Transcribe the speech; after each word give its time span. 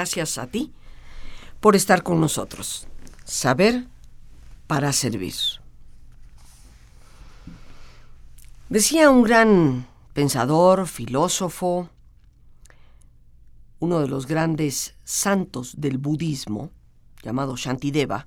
Gracias 0.00 0.38
a 0.38 0.46
ti 0.46 0.72
por 1.60 1.76
estar 1.76 2.02
con 2.02 2.22
nosotros. 2.22 2.88
Saber 3.24 3.86
para 4.66 4.94
servir. 4.94 5.34
Decía 8.70 9.10
un 9.10 9.22
gran 9.22 9.86
pensador, 10.14 10.86
filósofo, 10.86 11.90
uno 13.78 14.00
de 14.00 14.08
los 14.08 14.26
grandes 14.26 14.94
santos 15.04 15.78
del 15.78 15.98
budismo, 15.98 16.70
llamado 17.22 17.56
Shantideva, 17.58 18.26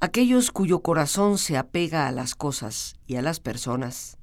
aquellos 0.00 0.52
cuyo 0.52 0.78
corazón 0.78 1.38
se 1.38 1.58
apega 1.58 2.06
a 2.06 2.12
las 2.12 2.36
cosas 2.36 2.94
y 3.08 3.16
a 3.16 3.22
las 3.22 3.40
personas 3.40 4.16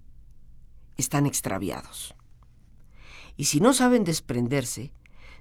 están 0.95 1.25
extraviados. 1.25 2.15
Y 3.39 3.45
si 3.45 3.61
no 3.61 3.71
saben 3.71 4.03
desprenderse, 4.03 4.91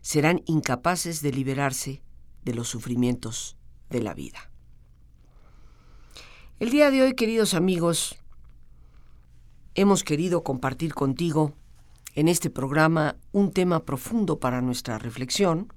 serán 0.02 0.42
incapaces 0.46 1.20
de 1.20 1.32
liberarse 1.32 2.00
de 2.44 2.54
los 2.54 2.68
sufrimientos 2.68 3.56
de 3.90 4.00
la 4.00 4.14
vida. 4.14 4.52
El 6.60 6.70
día 6.70 6.92
de 6.92 7.02
hoy, 7.02 7.14
queridos 7.14 7.54
amigos, 7.54 8.16
hemos 9.74 10.04
querido 10.04 10.44
compartir 10.44 10.94
contigo 10.94 11.56
en 12.14 12.28
este 12.28 12.50
programa 12.50 13.16
un 13.32 13.52
tema 13.52 13.84
profundo 13.84 14.38
para 14.38 14.60
nuestra 14.60 14.98
reflexión 14.98 15.72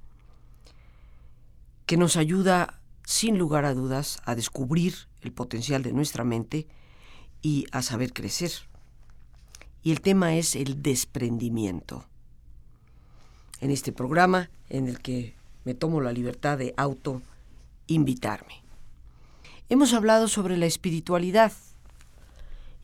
que 1.86 1.96
nos 1.96 2.16
ayuda 2.16 2.80
sin 3.04 3.36
lugar 3.36 3.64
a 3.64 3.74
dudas 3.74 4.22
a 4.24 4.36
descubrir 4.36 5.08
el 5.22 5.32
potencial 5.32 5.82
de 5.82 5.92
nuestra 5.92 6.22
mente 6.22 6.68
y 7.40 7.66
a 7.72 7.82
saber 7.82 8.12
crecer. 8.12 8.52
Y 9.82 9.90
el 9.90 10.00
tema 10.00 10.36
es 10.36 10.54
el 10.54 10.84
desprendimiento. 10.84 12.06
En 13.62 13.70
este 13.70 13.92
programa 13.92 14.50
en 14.70 14.88
el 14.88 14.98
que 14.98 15.36
me 15.64 15.74
tomo 15.74 16.00
la 16.00 16.12
libertad 16.12 16.58
de 16.58 16.74
auto 16.76 17.22
invitarme. 17.86 18.62
Hemos 19.68 19.94
hablado 19.94 20.26
sobre 20.26 20.56
la 20.56 20.66
espiritualidad 20.66 21.52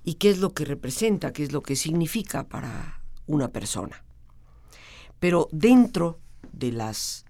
y 0.04 0.14
qué 0.14 0.30
es 0.30 0.38
lo 0.38 0.54
que 0.54 0.64
representa, 0.64 1.32
qué 1.32 1.42
es 1.42 1.50
lo 1.50 1.62
que 1.62 1.74
significa 1.74 2.44
para 2.44 3.00
una 3.26 3.48
persona. 3.48 4.04
Pero 5.18 5.48
dentro 5.50 6.20
de 6.52 6.70
las 6.70 7.24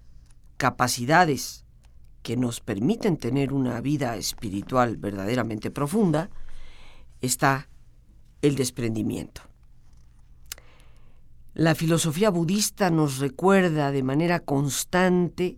capacidades 0.57 1.65
que 2.21 2.37
nos 2.37 2.59
permiten 2.59 3.17
tener 3.17 3.51
una 3.51 3.81
vida 3.81 4.15
espiritual 4.15 4.97
verdaderamente 4.97 5.71
profunda, 5.71 6.29
está 7.21 7.67
el 8.43 8.55
desprendimiento. 8.55 9.48
La 11.59 11.75
filosofía 11.75 12.29
budista 12.29 12.89
nos 12.89 13.17
recuerda 13.17 13.91
de 13.91 14.01
manera 14.01 14.39
constante 14.39 15.57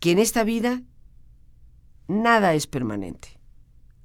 que 0.00 0.10
en 0.10 0.18
esta 0.18 0.44
vida 0.44 0.82
nada 2.08 2.52
es 2.52 2.66
permanente. 2.66 3.40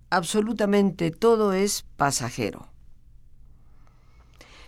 Absolutamente 0.10 1.12
todo 1.12 1.52
es 1.52 1.86
pasajero. 1.98 2.70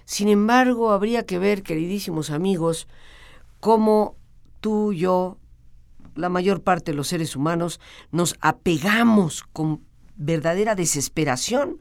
Sin 0.03 0.27
embargo, 0.27 0.91
habría 0.91 1.25
que 1.25 1.39
ver, 1.39 1.63
queridísimos 1.63 2.31
amigos, 2.31 2.89
cómo 3.61 4.17
tú, 4.59 4.91
yo, 4.91 5.37
la 6.15 6.27
mayor 6.27 6.63
parte 6.63 6.91
de 6.91 6.97
los 6.97 7.07
seres 7.07 7.37
humanos, 7.37 7.79
nos 8.11 8.35
apegamos 8.41 9.43
con 9.53 9.85
verdadera 10.17 10.75
desesperación 10.75 11.79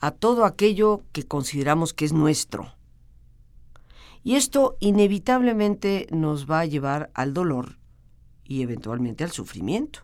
a 0.00 0.10
todo 0.10 0.44
aquello 0.44 1.02
que 1.12 1.24
consideramos 1.24 1.94
que 1.94 2.04
es 2.04 2.12
nuestro. 2.12 2.72
Y 4.22 4.34
esto 4.34 4.76
inevitablemente 4.80 6.08
nos 6.10 6.50
va 6.50 6.60
a 6.60 6.66
llevar 6.66 7.10
al 7.14 7.32
dolor 7.32 7.78
y 8.44 8.62
eventualmente 8.62 9.24
al 9.24 9.30
sufrimiento. 9.30 10.00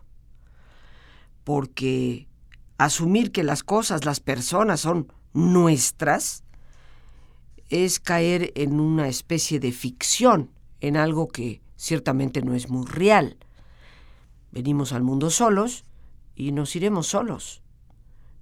Porque 1.43 2.27
asumir 2.77 3.31
que 3.31 3.43
las 3.43 3.63
cosas, 3.63 4.05
las 4.05 4.19
personas 4.19 4.79
son 4.79 5.11
nuestras, 5.33 6.43
es 7.69 7.99
caer 7.99 8.51
en 8.55 8.79
una 8.79 9.07
especie 9.07 9.59
de 9.59 9.71
ficción, 9.71 10.51
en 10.79 10.95
algo 10.95 11.27
que 11.27 11.61
ciertamente 11.75 12.41
no 12.41 12.53
es 12.53 12.69
muy 12.69 12.85
real. 12.85 13.37
Venimos 14.51 14.93
al 14.93 15.01
mundo 15.03 15.31
solos 15.31 15.85
y 16.35 16.51
nos 16.51 16.75
iremos 16.75 17.07
solos. 17.07 17.62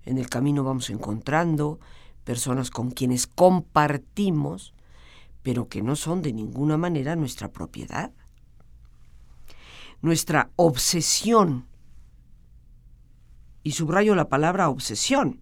En 0.05 0.17
el 0.17 0.29
camino 0.29 0.63
vamos 0.63 0.89
encontrando 0.89 1.79
personas 2.23 2.71
con 2.71 2.91
quienes 2.91 3.27
compartimos, 3.27 4.73
pero 5.43 5.67
que 5.67 5.81
no 5.81 5.95
son 5.95 6.21
de 6.21 6.33
ninguna 6.33 6.77
manera 6.77 7.15
nuestra 7.15 7.51
propiedad. 7.51 8.11
Nuestra 10.01 10.49
obsesión, 10.55 11.67
y 13.63 13.73
subrayo 13.73 14.15
la 14.15 14.29
palabra 14.29 14.69
obsesión, 14.69 15.41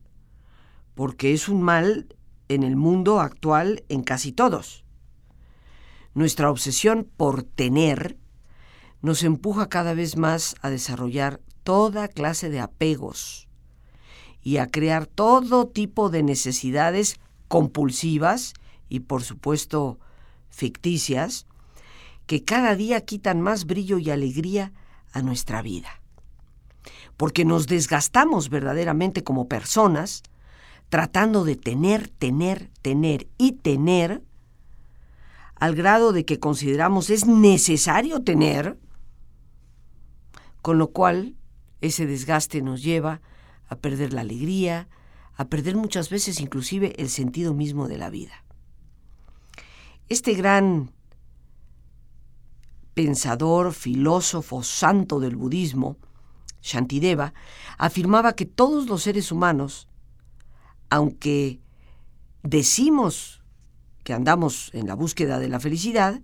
porque 0.96 1.34
es 1.34 1.48
un 1.48 1.62
mal 1.62 2.16
en 2.50 2.64
el 2.64 2.76
mundo 2.76 3.22
actual 3.22 3.84
en 3.88 4.04
casi 4.04 4.34
todos. 4.34 4.84
Nuestra 6.14 6.52
obsesión 6.52 7.10
por 7.16 7.44
tener 7.44 8.18
nos 9.02 9.24
empuja 9.24 9.70
cada 9.70 9.94
vez 9.94 10.18
más 10.18 10.56
a 10.62 10.70
desarrollar 10.70 11.40
toda 11.64 12.10
clase 12.10 12.50
de 12.50 12.60
apegos 12.60 13.49
y 14.50 14.58
a 14.58 14.66
crear 14.66 15.06
todo 15.06 15.68
tipo 15.68 16.10
de 16.10 16.24
necesidades 16.24 17.20
compulsivas 17.48 18.56
y 18.90 19.02
por 19.02 19.22
supuesto 19.22 20.00
ficticias 20.50 21.46
que 22.26 22.44
cada 22.44 22.76
día 22.76 23.02
quitan 23.02 23.42
más 23.42 23.66
brillo 23.66 24.00
y 24.00 24.10
alegría 24.10 24.74
a 25.12 25.22
nuestra 25.22 25.62
vida. 25.62 26.02
Porque 27.16 27.46
nos 27.46 27.68
desgastamos 27.68 28.50
verdaderamente 28.50 29.24
como 29.24 29.48
personas 29.48 30.24
tratando 30.90 31.44
de 31.44 31.56
tener, 31.56 32.08
tener, 32.08 32.72
tener 32.82 33.28
y 33.38 33.52
tener 33.52 34.24
al 35.58 35.76
grado 35.76 36.12
de 36.12 36.26
que 36.26 36.40
consideramos 36.40 37.12
es 37.12 37.28
necesario 37.28 38.24
tener, 38.24 38.80
con 40.64 40.80
lo 40.80 40.88
cual 40.88 41.36
ese 41.82 42.08
desgaste 42.08 42.64
nos 42.64 42.82
lleva 42.82 43.22
a 43.70 43.76
perder 43.76 44.14
la 44.14 44.22
alegría, 44.22 44.90
a 45.36 45.46
perder 45.46 45.76
muchas 45.78 46.10
veces 46.10 46.42
inclusive 46.42 46.96
el 46.98 47.10
sentido 47.10 47.54
mismo 47.54 47.88
de 47.88 47.98
la 47.98 48.10
vida. 48.10 48.44
Este 50.10 50.34
gran 50.34 50.92
pensador, 52.94 53.74
filósofo, 53.74 54.64
santo 54.64 55.20
del 55.20 55.36
budismo, 55.36 55.98
Shantideva, 56.62 57.34
afirmaba 57.78 58.34
que 58.34 58.46
todos 58.46 58.88
los 58.88 59.04
seres 59.04 59.32
humanos, 59.32 59.88
aunque 60.90 61.62
decimos 62.44 63.42
que 64.04 64.14
andamos 64.14 64.72
en 64.74 64.88
la 64.88 64.96
búsqueda 64.96 65.40
de 65.40 65.48
la 65.48 65.60
felicidad, 65.60 66.22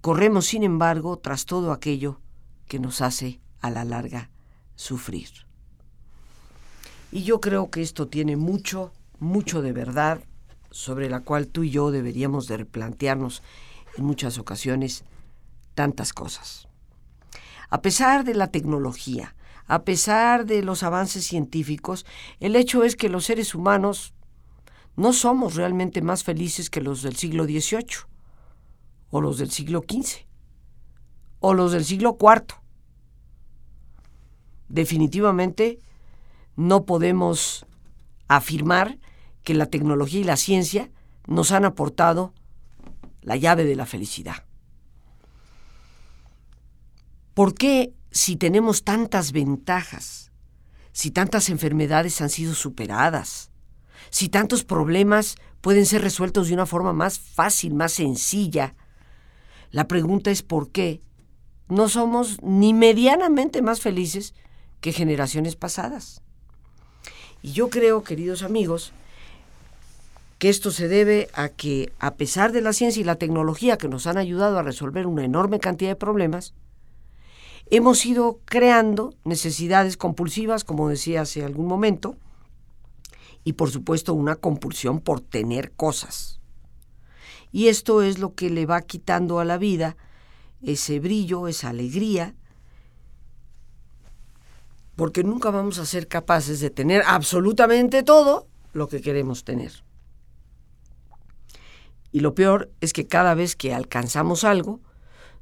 corremos 0.00 0.46
sin 0.46 0.62
embargo 0.62 1.18
tras 1.18 1.46
todo 1.46 1.72
aquello 1.72 2.20
que 2.68 2.78
nos 2.78 3.00
hace 3.00 3.40
a 3.60 3.70
la 3.70 3.84
larga 3.84 4.30
sufrir. 4.76 5.45
Y 7.12 7.22
yo 7.22 7.40
creo 7.40 7.70
que 7.70 7.82
esto 7.82 8.08
tiene 8.08 8.36
mucho, 8.36 8.92
mucho 9.18 9.62
de 9.62 9.72
verdad 9.72 10.20
sobre 10.70 11.08
la 11.08 11.20
cual 11.20 11.48
tú 11.48 11.62
y 11.62 11.70
yo 11.70 11.90
deberíamos 11.90 12.48
de 12.48 12.58
replantearnos 12.58 13.42
en 13.96 14.04
muchas 14.04 14.38
ocasiones 14.38 15.04
tantas 15.74 16.12
cosas. 16.12 16.68
A 17.70 17.80
pesar 17.82 18.24
de 18.24 18.34
la 18.34 18.48
tecnología, 18.48 19.34
a 19.66 19.82
pesar 19.82 20.46
de 20.46 20.62
los 20.62 20.82
avances 20.82 21.26
científicos, 21.26 22.06
el 22.40 22.56
hecho 22.56 22.84
es 22.84 22.96
que 22.96 23.08
los 23.08 23.24
seres 23.24 23.54
humanos 23.54 24.14
no 24.96 25.12
somos 25.12 25.54
realmente 25.54 26.02
más 26.02 26.24
felices 26.24 26.70
que 26.70 26.80
los 26.80 27.02
del 27.02 27.16
siglo 27.16 27.44
XVIII, 27.44 28.06
o 29.10 29.20
los 29.20 29.38
del 29.38 29.50
siglo 29.50 29.84
XV, 29.88 30.26
o 31.40 31.54
los 31.54 31.72
del 31.72 31.84
siglo 31.84 32.16
IV. 32.20 32.54
Definitivamente 34.68 35.80
no 36.56 36.84
podemos 36.84 37.66
afirmar 38.28 38.98
que 39.44 39.54
la 39.54 39.66
tecnología 39.66 40.20
y 40.20 40.24
la 40.24 40.36
ciencia 40.36 40.90
nos 41.26 41.52
han 41.52 41.64
aportado 41.64 42.32
la 43.22 43.36
llave 43.36 43.64
de 43.64 43.76
la 43.76 43.86
felicidad. 43.86 44.44
¿Por 47.34 47.54
qué 47.54 47.92
si 48.10 48.36
tenemos 48.36 48.82
tantas 48.82 49.32
ventajas, 49.32 50.32
si 50.92 51.10
tantas 51.10 51.50
enfermedades 51.50 52.20
han 52.22 52.30
sido 52.30 52.54
superadas, 52.54 53.50
si 54.10 54.28
tantos 54.28 54.64
problemas 54.64 55.36
pueden 55.60 55.84
ser 55.84 56.02
resueltos 56.02 56.48
de 56.48 56.54
una 56.54 56.66
forma 56.66 56.92
más 56.92 57.18
fácil, 57.18 57.74
más 57.74 57.92
sencilla? 57.92 58.74
La 59.70 59.86
pregunta 59.86 60.30
es 60.30 60.42
por 60.42 60.70
qué 60.70 61.02
no 61.68 61.88
somos 61.88 62.40
ni 62.42 62.72
medianamente 62.72 63.60
más 63.60 63.80
felices 63.80 64.34
que 64.80 64.92
generaciones 64.92 65.56
pasadas. 65.56 66.22
Y 67.46 67.52
yo 67.52 67.70
creo, 67.70 68.02
queridos 68.02 68.42
amigos, 68.42 68.90
que 70.40 70.48
esto 70.48 70.72
se 70.72 70.88
debe 70.88 71.28
a 71.32 71.48
que, 71.48 71.92
a 72.00 72.14
pesar 72.16 72.50
de 72.50 72.60
la 72.60 72.72
ciencia 72.72 73.00
y 73.00 73.04
la 73.04 73.20
tecnología 73.20 73.78
que 73.78 73.86
nos 73.86 74.08
han 74.08 74.18
ayudado 74.18 74.58
a 74.58 74.64
resolver 74.64 75.06
una 75.06 75.24
enorme 75.24 75.60
cantidad 75.60 75.90
de 75.90 75.94
problemas, 75.94 76.54
hemos 77.70 78.04
ido 78.04 78.40
creando 78.46 79.14
necesidades 79.22 79.96
compulsivas, 79.96 80.64
como 80.64 80.88
decía 80.88 81.20
hace 81.20 81.44
algún 81.44 81.66
momento, 81.66 82.16
y 83.44 83.52
por 83.52 83.70
supuesto 83.70 84.12
una 84.12 84.34
compulsión 84.34 84.98
por 84.98 85.20
tener 85.20 85.70
cosas. 85.70 86.40
Y 87.52 87.68
esto 87.68 88.02
es 88.02 88.18
lo 88.18 88.34
que 88.34 88.50
le 88.50 88.66
va 88.66 88.82
quitando 88.82 89.38
a 89.38 89.44
la 89.44 89.56
vida 89.56 89.96
ese 90.62 90.98
brillo, 90.98 91.46
esa 91.46 91.68
alegría, 91.68 92.34
porque 94.96 95.22
nunca 95.22 95.50
vamos 95.50 95.78
a 95.78 95.86
ser 95.86 96.08
capaces 96.08 96.60
de 96.60 96.70
tener 96.70 97.02
absolutamente 97.06 98.02
todo 98.02 98.48
lo 98.72 98.88
que 98.88 99.02
queremos 99.02 99.44
tener. 99.44 99.84
Y 102.12 102.20
lo 102.20 102.34
peor 102.34 102.70
es 102.80 102.94
que 102.94 103.06
cada 103.06 103.34
vez 103.34 103.56
que 103.56 103.74
alcanzamos 103.74 104.42
algo, 104.44 104.80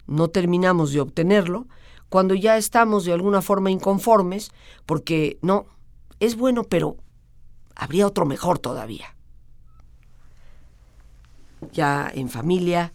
no 0.06 0.28
terminamos 0.28 0.92
de 0.92 1.00
obtenerlo 1.00 1.66
cuando 2.08 2.34
ya 2.34 2.56
estamos 2.56 3.04
de 3.04 3.12
alguna 3.12 3.42
forma 3.42 3.70
inconformes, 3.70 4.50
porque 4.86 5.38
no, 5.40 5.66
es 6.20 6.36
bueno, 6.36 6.64
pero 6.64 6.96
habría 7.76 8.06
otro 8.06 8.26
mejor 8.26 8.58
todavía. 8.58 9.14
Ya 11.72 12.10
en 12.12 12.28
familia, 12.28 12.92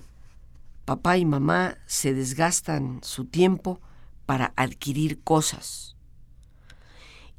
papá 0.85 1.17
y 1.17 1.25
mamá 1.25 1.77
se 1.85 2.13
desgastan 2.13 2.99
su 3.01 3.25
tiempo 3.25 3.79
para 4.25 4.53
adquirir 4.55 5.21
cosas. 5.23 5.95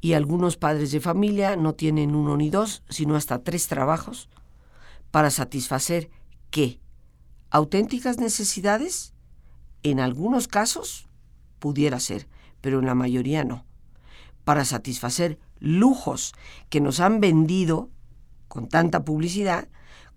Y 0.01 0.13
algunos 0.13 0.57
padres 0.57 0.91
de 0.91 0.99
familia 0.99 1.55
no 1.55 1.75
tienen 1.75 2.15
uno 2.15 2.35
ni 2.35 2.49
dos, 2.49 2.83
sino 2.89 3.15
hasta 3.15 3.43
tres 3.43 3.67
trabajos 3.67 4.29
para 5.11 5.29
satisfacer 5.29 6.09
qué? 6.49 6.79
¿Auténticas 7.51 8.17
necesidades? 8.17 9.13
En 9.83 9.99
algunos 9.99 10.47
casos 10.47 11.07
pudiera 11.59 11.99
ser, 11.99 12.27
pero 12.61 12.79
en 12.79 12.87
la 12.87 12.95
mayoría 12.95 13.43
no. 13.43 13.65
Para 14.43 14.65
satisfacer 14.65 15.37
lujos 15.59 16.33
que 16.69 16.81
nos 16.81 16.99
han 16.99 17.19
vendido 17.19 17.89
con 18.47 18.67
tanta 18.67 19.05
publicidad 19.05 19.67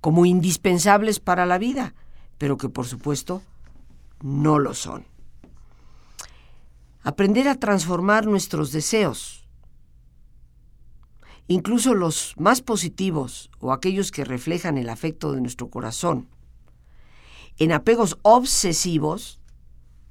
como 0.00 0.26
indispensables 0.26 1.20
para 1.20 1.46
la 1.46 1.58
vida, 1.58 1.94
pero 2.38 2.56
que 2.56 2.68
por 2.68 2.86
supuesto 2.86 3.42
no 4.22 4.58
lo 4.58 4.74
son. 4.74 5.04
Aprender 7.02 7.48
a 7.48 7.56
transformar 7.56 8.26
nuestros 8.26 8.72
deseos, 8.72 9.43
incluso 11.48 11.94
los 11.94 12.34
más 12.38 12.60
positivos 12.60 13.50
o 13.60 13.72
aquellos 13.72 14.10
que 14.10 14.24
reflejan 14.24 14.78
el 14.78 14.88
afecto 14.88 15.32
de 15.32 15.40
nuestro 15.40 15.68
corazón, 15.68 16.28
en 17.58 17.72
apegos 17.72 18.18
obsesivos, 18.22 19.40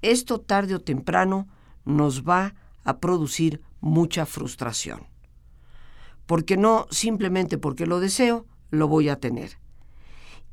esto 0.01 0.39
tarde 0.39 0.75
o 0.75 0.79
temprano 0.79 1.47
nos 1.85 2.23
va 2.23 2.55
a 2.83 2.99
producir 2.99 3.61
mucha 3.81 4.25
frustración. 4.25 5.07
Porque 6.25 6.55
no 6.55 6.87
simplemente 6.89 7.57
porque 7.57 7.85
lo 7.85 7.99
deseo, 7.99 8.45
lo 8.69 8.87
voy 8.87 9.09
a 9.09 9.19
tener. 9.19 9.57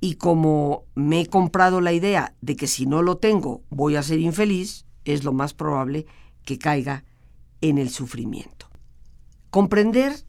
Y 0.00 0.14
como 0.14 0.84
me 0.94 1.20
he 1.20 1.26
comprado 1.26 1.80
la 1.80 1.92
idea 1.92 2.34
de 2.40 2.56
que 2.56 2.66
si 2.66 2.86
no 2.86 3.02
lo 3.02 3.18
tengo 3.18 3.62
voy 3.70 3.96
a 3.96 4.02
ser 4.02 4.18
infeliz, 4.18 4.86
es 5.04 5.24
lo 5.24 5.32
más 5.32 5.54
probable 5.54 6.06
que 6.44 6.58
caiga 6.58 7.04
en 7.60 7.78
el 7.78 7.90
sufrimiento. 7.90 8.66
Comprender 9.50 10.24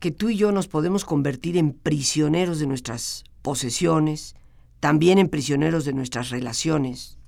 que 0.00 0.10
tú 0.10 0.30
y 0.30 0.36
yo 0.36 0.50
nos 0.50 0.66
podemos 0.66 1.04
convertir 1.04 1.56
en 1.56 1.72
prisioneros 1.72 2.58
de 2.58 2.66
nuestras 2.66 3.24
posesiones, 3.42 4.34
también 4.80 5.18
en 5.18 5.28
prisioneros 5.28 5.84
de 5.84 5.92
nuestras 5.92 6.30
relaciones, 6.30 7.18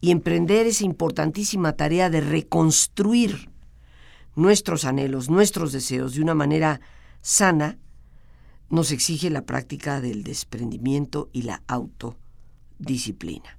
y 0.00 0.10
emprender 0.10 0.66
esa 0.66 0.84
importantísima 0.84 1.72
tarea 1.72 2.10
de 2.10 2.20
reconstruir 2.20 3.50
nuestros 4.36 4.84
anhelos, 4.84 5.30
nuestros 5.30 5.72
deseos 5.72 6.14
de 6.14 6.22
una 6.22 6.34
manera 6.34 6.80
sana, 7.22 7.78
nos 8.68 8.90
exige 8.90 9.30
la 9.30 9.42
práctica 9.42 10.00
del 10.00 10.24
desprendimiento 10.24 11.30
y 11.32 11.42
la 11.42 11.62
autodisciplina. 11.68 13.58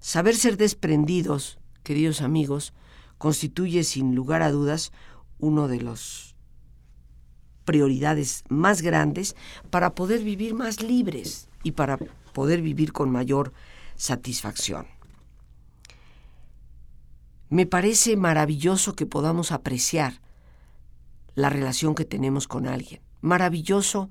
Saber 0.00 0.36
ser 0.36 0.56
desprendidos, 0.56 1.58
queridos 1.82 2.20
amigos, 2.20 2.74
constituye 3.18 3.84
sin 3.84 4.14
lugar 4.16 4.42
a 4.42 4.50
dudas 4.50 4.92
uno 5.42 5.66
de 5.66 5.80
los 5.80 6.36
prioridades 7.64 8.44
más 8.48 8.80
grandes 8.80 9.34
para 9.70 9.94
poder 9.94 10.22
vivir 10.22 10.54
más 10.54 10.82
libres 10.82 11.48
y 11.64 11.72
para 11.72 11.98
poder 12.32 12.62
vivir 12.62 12.92
con 12.92 13.10
mayor 13.10 13.52
satisfacción. 13.96 14.86
Me 17.50 17.66
parece 17.66 18.16
maravilloso 18.16 18.94
que 18.94 19.04
podamos 19.04 19.50
apreciar 19.52 20.20
la 21.34 21.50
relación 21.50 21.94
que 21.94 22.04
tenemos 22.04 22.46
con 22.46 22.66
alguien. 22.68 23.00
Maravilloso 23.20 24.10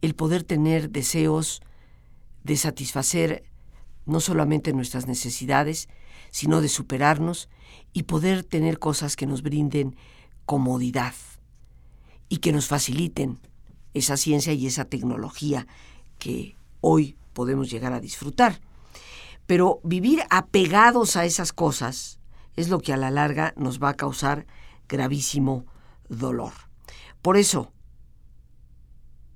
el 0.00 0.14
poder 0.14 0.44
tener 0.44 0.90
deseos 0.90 1.60
de 2.44 2.56
satisfacer 2.56 3.44
no 4.06 4.20
solamente 4.20 4.72
nuestras 4.72 5.06
necesidades, 5.06 5.88
sino 6.30 6.60
de 6.60 6.68
superarnos 6.68 7.48
y 7.92 8.04
poder 8.04 8.44
tener 8.44 8.78
cosas 8.78 9.16
que 9.16 9.26
nos 9.26 9.42
brinden 9.42 9.96
comodidad 10.46 11.14
y 12.28 12.38
que 12.38 12.52
nos 12.52 12.66
faciliten 12.66 13.38
esa 13.94 14.16
ciencia 14.16 14.52
y 14.52 14.66
esa 14.66 14.84
tecnología 14.86 15.66
que 16.18 16.56
hoy 16.80 17.16
podemos 17.32 17.70
llegar 17.70 17.92
a 17.92 18.00
disfrutar. 18.00 18.60
Pero 19.46 19.80
vivir 19.82 20.22
apegados 20.30 21.16
a 21.16 21.24
esas 21.24 21.52
cosas 21.52 22.18
es 22.56 22.68
lo 22.68 22.80
que 22.80 22.92
a 22.92 22.96
la 22.96 23.10
larga 23.10 23.52
nos 23.56 23.82
va 23.82 23.90
a 23.90 23.96
causar 23.96 24.46
gravísimo 24.88 25.66
dolor. 26.08 26.52
Por 27.22 27.36
eso, 27.36 27.72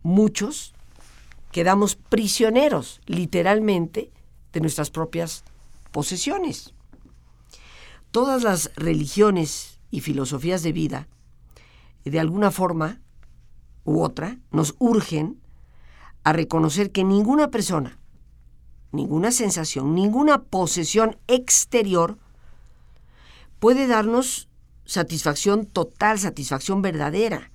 muchos 0.02 0.74
quedamos 1.52 1.96
prisioneros, 1.96 3.00
literalmente, 3.06 4.10
de 4.52 4.60
nuestras 4.60 4.90
propias 4.90 5.44
posesiones. 5.92 6.74
Todas 8.10 8.42
las 8.42 8.70
religiones 8.76 9.75
y 9.90 10.00
filosofías 10.00 10.62
de 10.62 10.72
vida 10.72 11.08
de 12.10 12.20
alguna 12.20 12.50
forma 12.50 13.00
u 13.84 14.00
otra, 14.00 14.38
nos 14.50 14.74
urgen 14.78 15.40
a 16.24 16.32
reconocer 16.32 16.90
que 16.92 17.04
ninguna 17.04 17.50
persona, 17.50 17.98
ninguna 18.92 19.30
sensación, 19.30 19.94
ninguna 19.94 20.42
posesión 20.42 21.16
exterior 21.26 22.18
puede 23.58 23.86
darnos 23.86 24.48
satisfacción 24.84 25.66
total, 25.66 26.18
satisfacción 26.18 26.82
verdadera, 26.82 27.50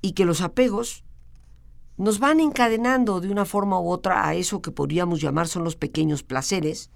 y 0.00 0.12
que 0.12 0.24
los 0.24 0.40
apegos 0.40 1.04
nos 1.96 2.18
van 2.18 2.40
encadenando 2.40 3.20
de 3.20 3.30
una 3.30 3.44
forma 3.44 3.80
u 3.80 3.90
otra 3.90 4.28
a 4.28 4.34
eso 4.34 4.62
que 4.62 4.70
podríamos 4.70 5.20
llamar 5.20 5.48
son 5.48 5.64
los 5.64 5.76
pequeños 5.76 6.22
placeres, 6.22 6.90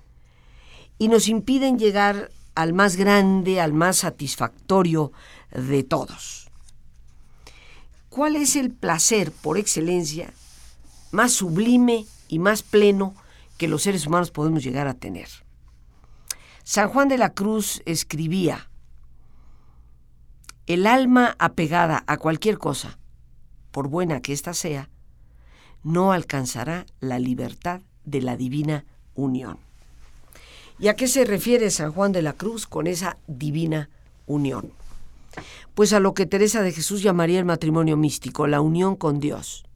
y 0.99 1.09
nos 1.09 1.29
impiden 1.29 1.79
llegar 1.79 2.31
al 2.61 2.75
más 2.75 2.97
grande, 2.97 3.59
al 3.59 3.73
más 3.73 3.99
satisfactorio 3.99 5.13
de 5.51 5.83
todos. 5.83 6.51
¿Cuál 8.11 8.37
es 8.37 8.55
el 8.55 8.71
placer 8.71 9.33
por 9.33 9.57
excelencia 9.57 10.35
más 11.11 11.33
sublime 11.33 12.07
y 12.29 12.39
más 12.39 12.63
pleno 12.63 13.15
que 13.57 13.67
los 13.67 13.83
seres 13.83 14.07
humanos 14.07 14.31
podemos 14.31 14.63
llegar 14.63 14.89
a 14.89 14.95
tener? 14.95 15.29
San 16.63 16.91
Juan 16.91 17.09
de 17.09 17.17
la 17.17 17.33
Cruz 17.33 17.83
escribía, 17.87 18.69
el 20.67 20.87
alma 20.87 21.37
apegada 21.39 22.05
a 22.07 22.19
cualquier 22.19 22.59
cosa, 22.59 22.99
por 23.71 23.89
buena 23.89 24.21
que 24.21 24.35
ésta 24.35 24.53
sea, 24.53 24.91
no 25.83 26.13
alcanzará 26.13 26.85
la 27.01 27.19
libertad 27.19 27.81
de 28.05 28.21
la 28.21 28.37
divina 28.37 28.85
unión. 29.15 29.70
¿Y 30.81 30.89
a 30.89 30.97
qué 30.97 31.09
se 31.09 31.27
refiere 31.27 31.71
San 31.71 31.93
Juan 31.93 32.11
de 32.11 32.23
la 32.23 32.33
Cruz 32.33 32.67
con 32.67 32.87
esa 32.87 33.19
divina 33.27 33.91
unión? 34.27 34.73
Pues 35.75 35.93
a 35.93 36.01
lo 36.01 36.15
que 36.15 36.25
Teresa 36.25 36.63
de 36.63 36.73
Jesús 36.73 37.03
llamaría 37.03 37.39
el 37.39 37.45
matrimonio 37.45 37.99
místico, 37.99 38.47
la 38.47 38.63
unión 38.63 38.97
con 38.97 39.21
Dios, 39.21 39.67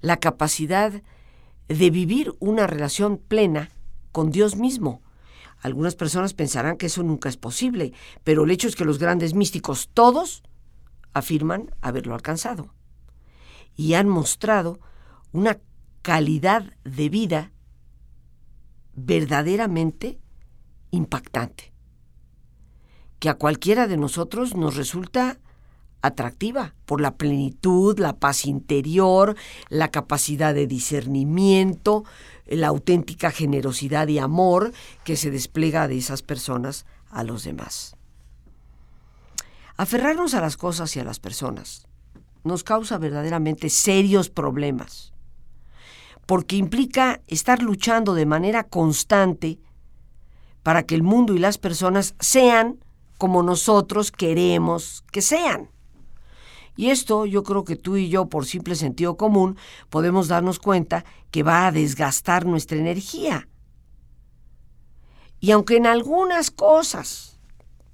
la 0.00 0.18
capacidad 0.18 1.02
de 1.66 1.90
vivir 1.90 2.34
una 2.38 2.68
relación 2.68 3.18
plena 3.18 3.70
con 4.12 4.30
Dios 4.30 4.54
mismo. 4.54 5.02
Algunas 5.60 5.96
personas 5.96 6.34
pensarán 6.34 6.76
que 6.76 6.86
eso 6.86 7.02
nunca 7.02 7.28
es 7.28 7.36
posible, 7.36 7.92
pero 8.22 8.44
el 8.44 8.52
hecho 8.52 8.68
es 8.68 8.76
que 8.76 8.84
los 8.84 9.00
grandes 9.00 9.34
místicos, 9.34 9.90
todos, 9.92 10.44
afirman 11.14 11.74
haberlo 11.80 12.14
alcanzado 12.14 12.72
y 13.74 13.94
han 13.94 14.08
mostrado 14.08 14.78
una 15.32 15.58
calidad 16.02 16.72
de 16.84 17.08
vida 17.08 17.50
verdaderamente 18.96 20.18
impactante, 20.90 21.72
que 23.18 23.28
a 23.28 23.34
cualquiera 23.34 23.86
de 23.86 23.96
nosotros 23.96 24.56
nos 24.56 24.76
resulta 24.76 25.38
atractiva 26.02 26.74
por 26.84 27.00
la 27.00 27.16
plenitud, 27.16 27.98
la 27.98 28.16
paz 28.16 28.46
interior, 28.46 29.36
la 29.68 29.88
capacidad 29.88 30.54
de 30.54 30.66
discernimiento, 30.66 32.04
la 32.46 32.68
auténtica 32.68 33.30
generosidad 33.30 34.08
y 34.08 34.18
amor 34.18 34.72
que 35.04 35.16
se 35.16 35.30
despliega 35.30 35.88
de 35.88 35.98
esas 35.98 36.22
personas 36.22 36.86
a 37.10 37.24
los 37.24 37.44
demás. 37.44 37.96
Aferrarnos 39.76 40.34
a 40.34 40.40
las 40.40 40.56
cosas 40.56 40.94
y 40.96 41.00
a 41.00 41.04
las 41.04 41.20
personas 41.20 41.86
nos 42.44 42.62
causa 42.62 42.98
verdaderamente 42.98 43.68
serios 43.68 44.30
problemas, 44.30 45.12
porque 46.26 46.56
implica 46.56 47.22
estar 47.28 47.62
luchando 47.62 48.14
de 48.14 48.26
manera 48.26 48.64
constante 48.64 49.58
para 50.62 50.82
que 50.82 50.96
el 50.96 51.04
mundo 51.04 51.34
y 51.34 51.38
las 51.38 51.58
personas 51.58 52.14
sean 52.18 52.80
como 53.18 53.42
nosotros 53.42 54.10
queremos 54.10 55.04
que 55.12 55.22
sean. 55.22 55.70
Y 56.76 56.90
esto 56.90 57.24
yo 57.24 57.42
creo 57.42 57.64
que 57.64 57.76
tú 57.76 57.96
y 57.96 58.08
yo, 58.08 58.26
por 58.26 58.44
simple 58.44 58.74
sentido 58.74 59.16
común, 59.16 59.56
podemos 59.88 60.28
darnos 60.28 60.58
cuenta 60.58 61.04
que 61.30 61.42
va 61.42 61.66
a 61.66 61.72
desgastar 61.72 62.44
nuestra 62.44 62.76
energía. 62.76 63.48
Y 65.40 65.52
aunque 65.52 65.76
en 65.76 65.86
algunas 65.86 66.50
cosas, 66.50 67.38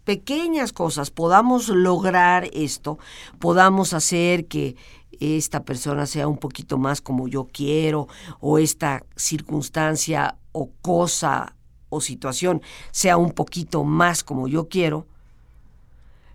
pequeñas 0.04 0.72
cosas, 0.72 1.10
podamos 1.10 1.68
lograr 1.68 2.48
esto, 2.52 2.98
podamos 3.38 3.92
hacer 3.92 4.46
que 4.46 4.76
esta 5.22 5.64
persona 5.64 6.06
sea 6.06 6.28
un 6.28 6.38
poquito 6.38 6.78
más 6.78 7.00
como 7.00 7.28
yo 7.28 7.48
quiero, 7.52 8.08
o 8.40 8.58
esta 8.58 9.04
circunstancia 9.16 10.36
o 10.52 10.70
cosa 10.82 11.54
o 11.88 12.00
situación 12.00 12.62
sea 12.90 13.16
un 13.16 13.32
poquito 13.32 13.84
más 13.84 14.24
como 14.24 14.48
yo 14.48 14.68
quiero, 14.68 15.06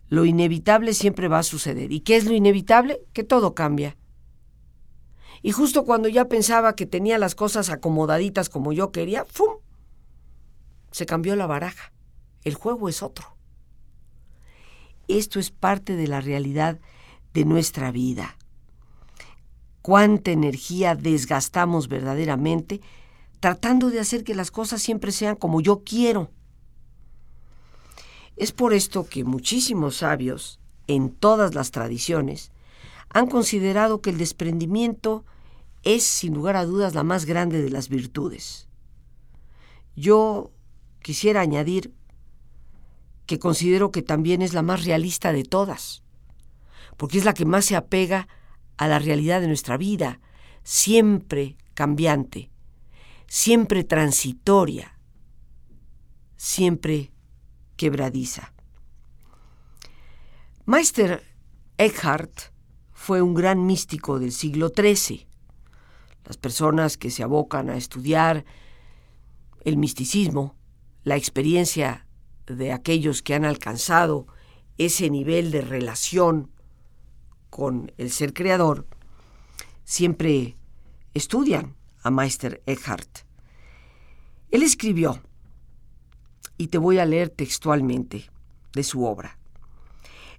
lo 0.10 0.26
inevitable 0.26 0.94
siempre 0.94 1.28
va 1.28 1.40
a 1.40 1.44
suceder. 1.44 1.92
¿Y 1.92 2.02
qué 2.02 2.16
es 2.16 2.26
lo 2.26 2.34
inevitable? 2.34 3.02
Que 3.14 3.24
todo 3.24 3.54
cambia. 3.54 3.98
Y 5.42 5.52
justo 5.52 5.84
cuando 5.84 6.08
ya 6.08 6.26
pensaba 6.26 6.76
que 6.76 6.86
tenía 6.86 7.18
las 7.18 7.36
cosas 7.36 7.70
acomodaditas 7.70 8.50
como 8.50 8.74
yo 8.74 8.92
quería, 8.92 9.26
¡fum! 9.26 9.56
Se 10.92 11.06
cambió 11.06 11.36
la 11.36 11.48
baraja. 11.48 11.92
El 12.44 12.56
juego 12.56 12.90
es 12.90 13.04
otro. 13.04 13.36
Esto 15.08 15.40
es 15.40 15.52
parte 15.52 15.96
de 15.96 16.08
la 16.08 16.22
realidad 16.22 16.80
de 17.34 17.46
nuestra 17.46 17.92
vida. 17.92 18.38
Cuánta 19.88 20.32
energía 20.32 20.96
desgastamos 20.96 21.88
verdaderamente 21.88 22.82
tratando 23.40 23.90
de 23.90 24.02
hacer 24.02 24.26
que 24.26 24.36
las 24.36 24.52
cosas 24.52 24.82
siempre 24.82 25.14
sean 25.14 25.38
como 25.38 25.62
yo 25.62 25.84
quiero. 25.86 26.30
Es 28.36 28.52
por 28.52 28.74
esto 28.74 29.08
que 29.08 29.24
muchísimos 29.24 29.96
sabios, 29.96 30.60
en 30.88 31.10
todas 31.10 31.56
las 31.56 31.72
tradiciones, 31.72 32.52
han 33.08 33.28
considerado 33.28 34.02
que 34.02 34.10
el 34.10 34.18
desprendimiento 34.18 35.24
es, 35.84 36.04
sin 36.04 36.34
lugar 36.34 36.58
a 36.58 36.66
dudas, 36.66 36.94
la 36.94 37.04
más 37.04 37.24
grande 37.24 37.62
de 37.62 37.70
las 37.70 37.88
virtudes. 37.88 38.68
Yo 39.96 40.52
quisiera 41.02 41.40
añadir 41.40 41.94
que 43.26 43.40
considero 43.40 43.92
que 43.92 44.02
también 44.02 44.42
es 44.42 44.54
la 44.54 44.64
más 44.64 44.84
realista 44.84 45.32
de 45.32 45.46
todas, 45.46 46.04
porque 46.98 47.18
es 47.20 47.24
la 47.24 47.34
que 47.34 47.46
más 47.46 47.64
se 47.64 47.78
apega 47.78 48.28
a 48.78 48.88
la 48.88 49.00
realidad 49.00 49.42
de 49.42 49.48
nuestra 49.48 49.78
vida, 49.78 50.20
siempre 50.64 51.58
cambiante, 51.74 52.52
siempre 53.28 53.84
transitoria, 53.84 55.00
siempre 56.36 57.12
quebradiza. 57.76 58.54
Meister 60.66 61.24
Eckhart 61.78 62.52
fue 62.92 63.22
un 63.22 63.34
gran 63.34 63.66
místico 63.66 64.20
del 64.20 64.32
siglo 64.32 64.72
XIII. 64.76 65.28
Las 66.26 66.38
personas 66.38 66.98
que 66.98 67.10
se 67.10 67.24
abocan 67.24 67.70
a 67.70 67.78
estudiar 67.78 68.44
el 69.64 69.78
misticismo, 69.78 70.58
la 71.04 71.16
experiencia 71.16 72.06
de 72.48 72.74
aquellos 72.74 73.22
que 73.22 73.34
han 73.34 73.46
alcanzado 73.46 74.28
ese 74.78 75.10
nivel 75.10 75.52
de 75.52 75.62
relación 75.62 76.52
con 77.58 77.92
el 77.98 78.12
ser 78.12 78.36
creador, 78.36 78.86
siempre 79.84 80.56
estudian 81.16 81.74
a 82.04 82.12
Meister 82.12 82.62
Eckhart. 82.68 83.26
Él 84.52 84.62
escribió, 84.62 85.24
y 86.56 86.68
te 86.68 86.78
voy 86.78 87.00
a 87.00 87.06
leer 87.08 87.30
textualmente 87.30 88.30
de 88.74 88.84
su 88.84 89.06
obra. 89.06 89.40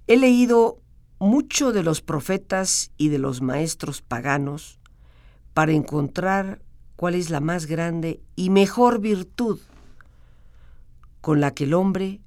He 0.07 0.17
leído 0.17 0.81
mucho 1.19 1.73
de 1.73 1.83
los 1.83 2.03
profetas 2.03 2.93
y 2.97 3.09
de 3.09 3.19
los 3.19 3.43
maestros 3.43 4.01
paganos 4.01 4.79
para 5.55 5.73
encontrar 5.73 6.63
cuál 6.95 7.17
es 7.17 7.31
la 7.31 7.41
más 7.41 7.67
grande 7.67 8.21
y 8.37 8.51
mejor 8.51 9.01
virtud 9.01 9.59
con 11.21 11.41
la 11.41 11.53
que 11.53 11.65
el 11.65 11.75
hombre 11.75 12.21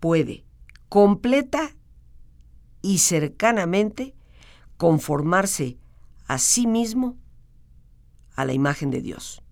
puede 0.00 0.44
completa 0.88 1.75
y 2.82 2.98
cercanamente 2.98 4.14
conformarse 4.76 5.78
a 6.26 6.38
sí 6.38 6.66
mismo 6.66 7.16
a 8.34 8.44
la 8.44 8.52
imagen 8.52 8.90
de 8.90 9.00
Dios 9.00 9.42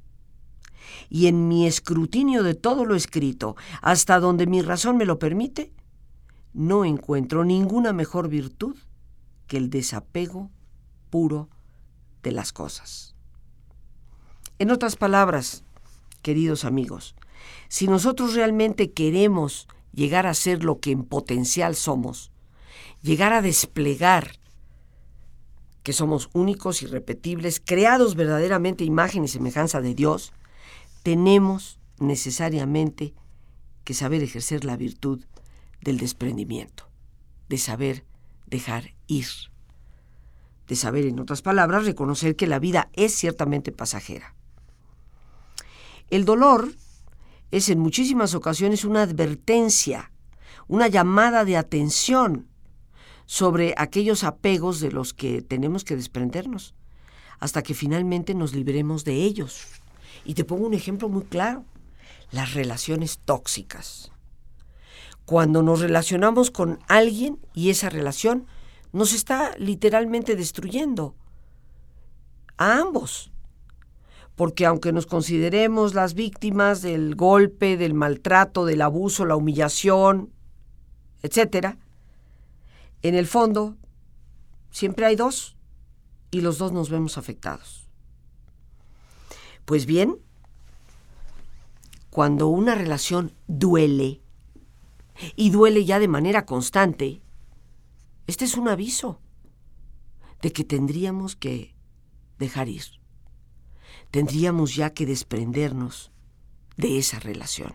y 1.09 1.27
en 1.27 1.49
mi 1.49 1.67
escrutinio 1.67 2.43
de 2.43 2.55
todo 2.55 2.85
lo 2.85 2.95
escrito, 2.95 3.57
hasta 3.83 4.21
donde 4.21 4.47
mi 4.47 4.63
razón 4.63 4.97
me 4.97 5.05
lo 5.05 5.19
permite, 5.19 5.73
no 6.53 6.85
encuentro 6.85 7.45
ninguna 7.45 7.93
mejor 7.93 8.29
virtud 8.29 8.77
que 9.47 9.57
el 9.57 9.71
desapego 9.71 10.51
puro 11.11 11.49
de 12.23 12.33
las 12.33 12.53
cosas. 12.53 13.15
En 14.59 14.71
otras 14.71 14.97
palabras, 14.97 15.65
queridos 16.23 16.65
amigos, 16.65 17.15
si 17.69 17.87
nosotros 17.87 18.35
realmente 18.35 18.93
queremos 18.93 19.69
llegar 19.93 20.27
a 20.27 20.35
ser 20.35 20.65
lo 20.65 20.81
que 20.81 20.93
en 20.93 21.05
potencial 21.05 21.75
somos, 21.75 22.31
llegar 23.05 23.35
a 23.35 23.43
desplegar 23.43 24.39
que 25.83 25.93
somos 25.93 26.31
únicos, 26.33 26.83
irrepetibles, 26.83 27.61
creados 27.61 28.15
verdaderamente 28.15 28.83
imagen 28.85 29.25
y 29.25 29.29
semejanza 29.29 29.83
de 29.83 29.95
Dios, 29.95 30.33
tenemos 31.03 31.79
necesariamente 31.99 33.13
que 33.85 33.93
saber 33.93 34.23
ejercer 34.23 34.65
la 34.65 34.79
virtud 34.79 35.23
del 35.83 35.99
desprendimiento, 35.99 36.89
de 37.51 37.59
saber 37.59 38.07
dejar 38.47 38.95
ir, 39.07 39.27
de 40.67 40.75
saber, 40.75 41.05
en 41.05 41.21
otras 41.21 41.43
palabras, 41.43 41.85
reconocer 41.85 42.37
que 42.37 42.47
la 42.47 42.59
vida 42.59 42.89
es 42.95 43.15
ciertamente 43.15 43.71
pasajera. 43.71 44.35
El 46.09 46.25
dolor 46.25 46.73
es 47.51 47.69
en 47.69 47.81
muchísimas 47.81 48.35
ocasiones 48.35 48.87
una 48.87 49.03
advertencia, 49.03 50.11
una 50.69 50.89
llamada 50.89 51.45
de 51.45 51.59
atención 51.59 52.49
sobre 53.27 53.75
aquellos 53.77 54.25
apegos 54.25 54.81
de 54.81 54.93
los 54.93 55.15
que 55.15 55.43
tenemos 55.43 55.85
que 55.85 55.97
desprendernos, 55.97 56.75
hasta 57.41 57.63
que 57.63 57.75
finalmente 57.75 58.35
nos 58.35 58.55
libremos 58.55 59.05
de 59.05 59.15
ellos. 59.15 59.67
Y 60.25 60.35
te 60.35 60.45
pongo 60.45 60.67
un 60.67 60.75
ejemplo 60.75 61.09
muy 61.09 61.25
claro, 61.25 61.65
las 62.31 62.55
relaciones 62.55 63.21
tóxicas. 63.25 64.13
Cuando 65.25 65.63
nos 65.63 65.81
relacionamos 65.81 66.51
con 66.51 66.79
alguien 66.89 67.39
y 67.55 67.71
esa 67.71 67.89
relación 67.89 68.47
nos 68.93 69.13
está 69.13 69.57
literalmente 69.59 70.37
destruyendo 70.37 71.15
a 72.57 72.79
ambos. 72.79 73.33
Porque 74.37 74.67
aunque 74.67 74.93
nos 74.93 75.07
consideremos 75.07 75.95
las 75.95 76.15
víctimas 76.15 76.83
del 76.83 77.15
golpe, 77.15 77.77
del 77.77 77.95
maltrato, 77.95 78.67
del 78.67 78.83
abuso, 78.83 79.25
la 79.25 79.37
humillación, 79.37 80.31
etc., 81.23 81.77
en 83.05 83.15
el 83.15 83.27
fondo 83.27 83.77
siempre 84.71 85.07
hay 85.07 85.15
dos 85.15 85.57
y 86.31 86.41
los 86.41 86.59
dos 86.59 86.73
nos 86.73 86.91
vemos 86.91 87.17
afectados. 87.17 87.89
Pues 89.65 89.87
bien, 89.87 90.19
cuando 92.11 92.49
una 92.49 92.75
relación 92.75 93.33
duele, 93.47 94.21
y 95.37 95.51
duele 95.51 95.85
ya 95.85 95.99
de 95.99 96.09
manera 96.09 96.45
constante, 96.45 97.23
este 98.27 98.45
es 98.45 98.57
un 98.57 98.69
aviso 98.69 99.21
de 100.43 100.53
que 100.53 100.65
tendríamos 100.65 101.37
que 101.37 101.75
dejar 102.39 102.69
ir. 102.69 102.85
Tendríamos 104.11 104.75
ya 104.75 104.91
que 104.91 105.07
desprendernos 105.07 106.11
de 106.77 106.99
esa 106.99 107.21
relación. 107.21 107.75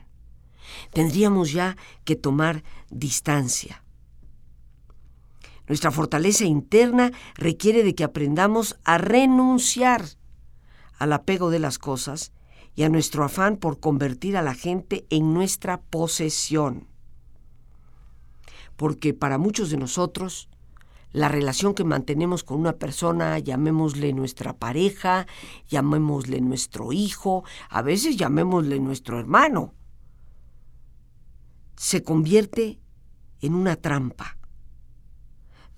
Tendríamos 0.92 1.52
ya 1.52 1.78
que 2.04 2.16
tomar 2.16 2.64
distancia. 2.90 3.84
Nuestra 5.70 5.92
fortaleza 5.92 6.46
interna 6.46 7.12
requiere 7.36 7.84
de 7.84 7.94
que 7.94 8.04
aprendamos 8.04 8.80
a 8.84 8.98
renunciar 8.98 10.04
al 10.98 11.14
apego 11.14 11.52
de 11.52 11.60
las 11.60 11.78
cosas 11.78 12.34
y 12.76 12.84
a 12.84 12.90
nuestro 12.90 13.24
afán 13.24 13.56
por 13.56 13.80
convertir 13.80 14.36
a 14.36 14.42
la 14.42 14.56
gente 14.56 15.06
en 15.12 15.32
nuestra 15.34 15.80
posesión. 15.80 16.88
Porque 18.78 19.14
para 19.14 19.38
muchos 19.38 19.70
de 19.70 19.78
nosotros, 19.78 20.50
la 21.12 21.30
relación 21.30 21.76
que 21.76 21.84
mantenemos 21.84 22.44
con 22.44 22.60
una 22.60 22.74
persona, 22.78 23.38
llamémosle 23.38 24.12
nuestra 24.14 24.58
pareja, 24.58 25.28
llamémosle 25.68 26.42
nuestro 26.42 26.94
hijo, 26.94 27.44
a 27.70 27.84
veces 27.84 28.18
llamémosle 28.18 28.80
nuestro 28.80 29.20
hermano, 29.20 29.76
se 31.76 32.02
convierte 32.02 32.80
en 33.42 33.54
una 33.54 33.76
trampa, 33.76 34.39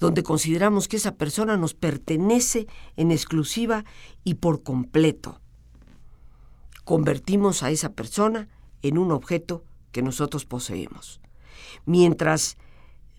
donde 0.02 0.24
consideramos 0.24 0.88
que 0.88 0.98
esa 0.98 1.14
persona 1.14 1.58
nos 1.58 1.76
pertenece 1.76 2.66
en 2.98 3.12
exclusiva 3.12 3.86
y 4.24 4.34
por 4.34 4.64
completo. 4.64 5.40
Convertimos 6.84 7.62
a 7.62 7.70
esa 7.70 7.94
persona 7.94 8.50
en 8.82 8.98
un 8.98 9.12
objeto 9.12 9.64
que 9.92 10.02
nosotros 10.02 10.46
poseemos. 10.46 11.22
Mientras 11.86 12.58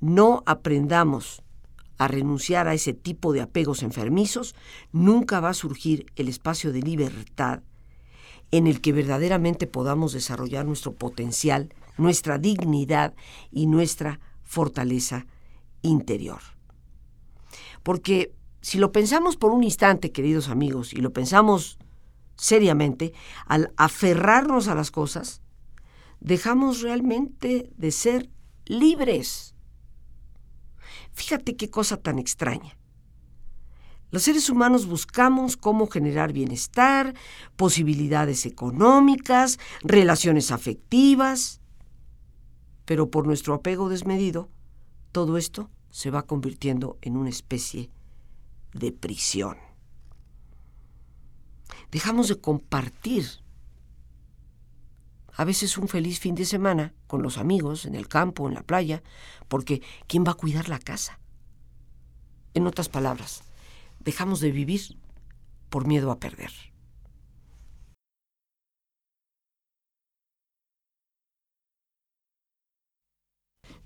no 0.00 0.42
aprendamos 0.44 1.42
a 1.98 2.08
renunciar 2.08 2.66
a 2.66 2.74
ese 2.74 2.94
tipo 2.94 3.32
de 3.32 3.42
apegos 3.42 3.84
enfermizos, 3.84 4.56
nunca 4.90 5.38
va 5.38 5.50
a 5.50 5.54
surgir 5.54 6.06
el 6.16 6.26
espacio 6.26 6.72
de 6.72 6.82
libertad 6.82 7.62
en 8.50 8.66
el 8.66 8.80
que 8.80 8.92
verdaderamente 8.92 9.68
podamos 9.68 10.14
desarrollar 10.14 10.66
nuestro 10.66 10.94
potencial, 10.94 11.72
nuestra 11.96 12.38
dignidad 12.38 13.14
y 13.52 13.66
nuestra 13.66 14.18
fortaleza 14.42 15.26
interior. 15.82 16.51
Porque 17.82 18.34
si 18.60 18.78
lo 18.78 18.92
pensamos 18.92 19.36
por 19.36 19.50
un 19.50 19.64
instante, 19.64 20.12
queridos 20.12 20.48
amigos, 20.48 20.92
y 20.92 20.96
lo 20.96 21.12
pensamos 21.12 21.78
seriamente, 22.36 23.12
al 23.46 23.72
aferrarnos 23.76 24.68
a 24.68 24.74
las 24.74 24.90
cosas, 24.90 25.42
dejamos 26.20 26.80
realmente 26.80 27.70
de 27.76 27.90
ser 27.90 28.30
libres. 28.66 29.54
Fíjate 31.12 31.56
qué 31.56 31.70
cosa 31.70 31.96
tan 31.96 32.18
extraña. 32.18 32.78
Los 34.10 34.24
seres 34.24 34.50
humanos 34.50 34.86
buscamos 34.86 35.56
cómo 35.56 35.86
generar 35.86 36.32
bienestar, 36.32 37.14
posibilidades 37.56 38.44
económicas, 38.44 39.58
relaciones 39.82 40.52
afectivas, 40.52 41.60
pero 42.84 43.10
por 43.10 43.26
nuestro 43.26 43.54
apego 43.54 43.88
desmedido, 43.88 44.50
todo 45.12 45.38
esto 45.38 45.70
se 45.92 46.10
va 46.10 46.26
convirtiendo 46.26 46.98
en 47.02 47.16
una 47.16 47.28
especie 47.30 47.90
de 48.72 48.90
prisión. 48.90 49.58
Dejamos 51.92 52.28
de 52.28 52.40
compartir 52.40 53.26
a 55.34 55.44
veces 55.44 55.78
un 55.78 55.88
feliz 55.88 56.18
fin 56.18 56.34
de 56.34 56.46
semana 56.46 56.94
con 57.06 57.22
los 57.22 57.38
amigos, 57.38 57.84
en 57.84 57.94
el 57.94 58.08
campo, 58.08 58.48
en 58.48 58.54
la 58.54 58.62
playa, 58.62 59.02
porque 59.48 59.82
¿quién 60.06 60.24
va 60.26 60.32
a 60.32 60.36
cuidar 60.36 60.68
la 60.68 60.78
casa? 60.78 61.20
En 62.54 62.66
otras 62.66 62.88
palabras, 62.88 63.42
dejamos 64.00 64.40
de 64.40 64.50
vivir 64.50 64.98
por 65.68 65.86
miedo 65.86 66.10
a 66.10 66.18
perder. 66.18 66.71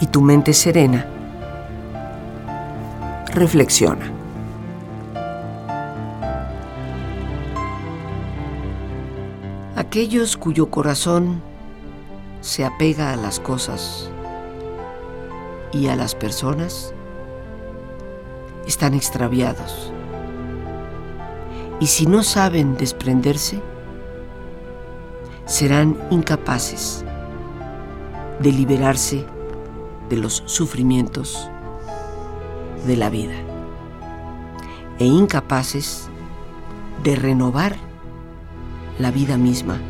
y 0.00 0.06
tu 0.06 0.20
mente 0.20 0.52
serena, 0.52 1.06
reflexiona. 3.34 4.12
Aquellos 9.76 10.36
cuyo 10.36 10.70
corazón 10.70 11.40
se 12.40 12.64
apega 12.64 13.12
a 13.12 13.16
las 13.16 13.40
cosas 13.40 14.10
y 15.72 15.88
a 15.88 15.96
las 15.96 16.14
personas 16.14 16.94
están 18.66 18.94
extraviados. 18.94 19.92
Y 21.80 21.86
si 21.86 22.06
no 22.06 22.22
saben 22.22 22.76
desprenderse, 22.76 23.60
serán 25.46 25.96
incapaces 26.10 27.04
de 28.40 28.52
liberarse 28.52 29.24
de 30.08 30.16
los 30.16 30.42
sufrimientos 30.46 31.48
de 32.86 32.96
la 32.96 33.10
vida 33.10 33.34
e 34.98 35.04
incapaces 35.04 36.08
de 37.02 37.16
renovar 37.16 37.76
la 38.98 39.10
vida 39.10 39.36
misma, 39.36 39.80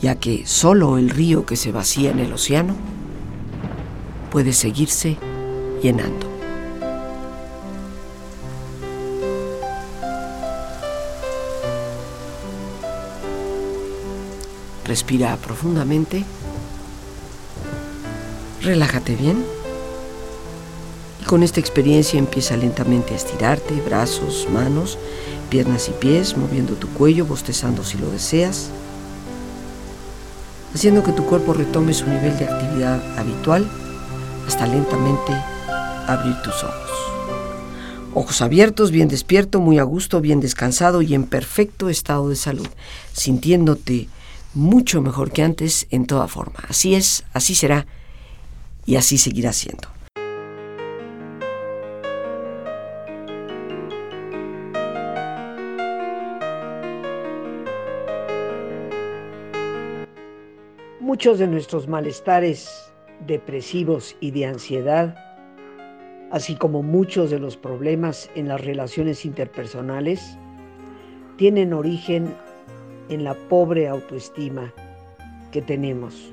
ya 0.00 0.14
que 0.16 0.46
solo 0.46 0.98
el 0.98 1.10
río 1.10 1.46
que 1.46 1.56
se 1.56 1.72
vacía 1.72 2.10
en 2.10 2.20
el 2.20 2.32
océano 2.32 2.74
puede 4.30 4.52
seguirse 4.52 5.16
llenando. 5.82 6.26
Respira 14.88 15.36
profundamente. 15.36 16.24
Relájate 18.62 19.14
bien. 19.14 19.44
Y 21.22 21.24
con 21.24 21.42
esta 21.42 21.60
experiencia 21.60 22.18
empieza 22.18 22.56
lentamente 22.56 23.14
a 23.14 23.16
estirarte, 23.16 23.80
brazos, 23.82 24.48
manos, 24.52 24.98
piernas 25.48 25.88
y 25.88 25.92
pies, 25.92 26.36
moviendo 26.36 26.74
tu 26.74 26.88
cuello, 26.88 27.24
bostezando 27.24 27.84
si 27.84 27.98
lo 27.98 28.10
deseas, 28.10 28.70
haciendo 30.74 31.02
que 31.02 31.12
tu 31.12 31.24
cuerpo 31.24 31.52
retome 31.52 31.94
su 31.94 32.06
nivel 32.06 32.36
de 32.38 32.46
actividad 32.46 33.18
habitual 33.18 33.68
hasta 34.46 34.66
lentamente 34.66 35.32
abrir 36.06 36.34
tus 36.42 36.64
ojos. 36.64 36.90
Ojos 38.14 38.42
abiertos, 38.42 38.90
bien 38.90 39.08
despierto, 39.08 39.60
muy 39.60 39.78
a 39.78 39.84
gusto, 39.84 40.20
bien 40.20 40.40
descansado 40.40 41.02
y 41.02 41.14
en 41.14 41.24
perfecto 41.24 41.88
estado 41.88 42.28
de 42.28 42.36
salud, 42.36 42.66
sintiéndote 43.12 44.08
mucho 44.54 45.00
mejor 45.00 45.30
que 45.30 45.42
antes 45.42 45.86
en 45.90 46.06
toda 46.06 46.26
forma. 46.26 46.64
Así 46.68 46.94
es, 46.94 47.24
así 47.32 47.54
será 47.54 47.86
y 48.88 48.96
así 48.96 49.18
seguirá 49.18 49.52
siendo. 49.52 49.86
Muchos 61.00 61.38
de 61.38 61.46
nuestros 61.46 61.86
malestares 61.86 62.90
depresivos 63.26 64.16
y 64.20 64.30
de 64.30 64.46
ansiedad, 64.46 65.14
así 66.30 66.54
como 66.54 66.82
muchos 66.82 67.28
de 67.28 67.38
los 67.38 67.58
problemas 67.58 68.30
en 68.36 68.48
las 68.48 68.62
relaciones 68.62 69.26
interpersonales, 69.26 70.38
tienen 71.36 71.74
origen 71.74 72.34
en 73.10 73.24
la 73.24 73.34
pobre 73.34 73.86
autoestima 73.86 74.72
que 75.52 75.60
tenemos. 75.60 76.32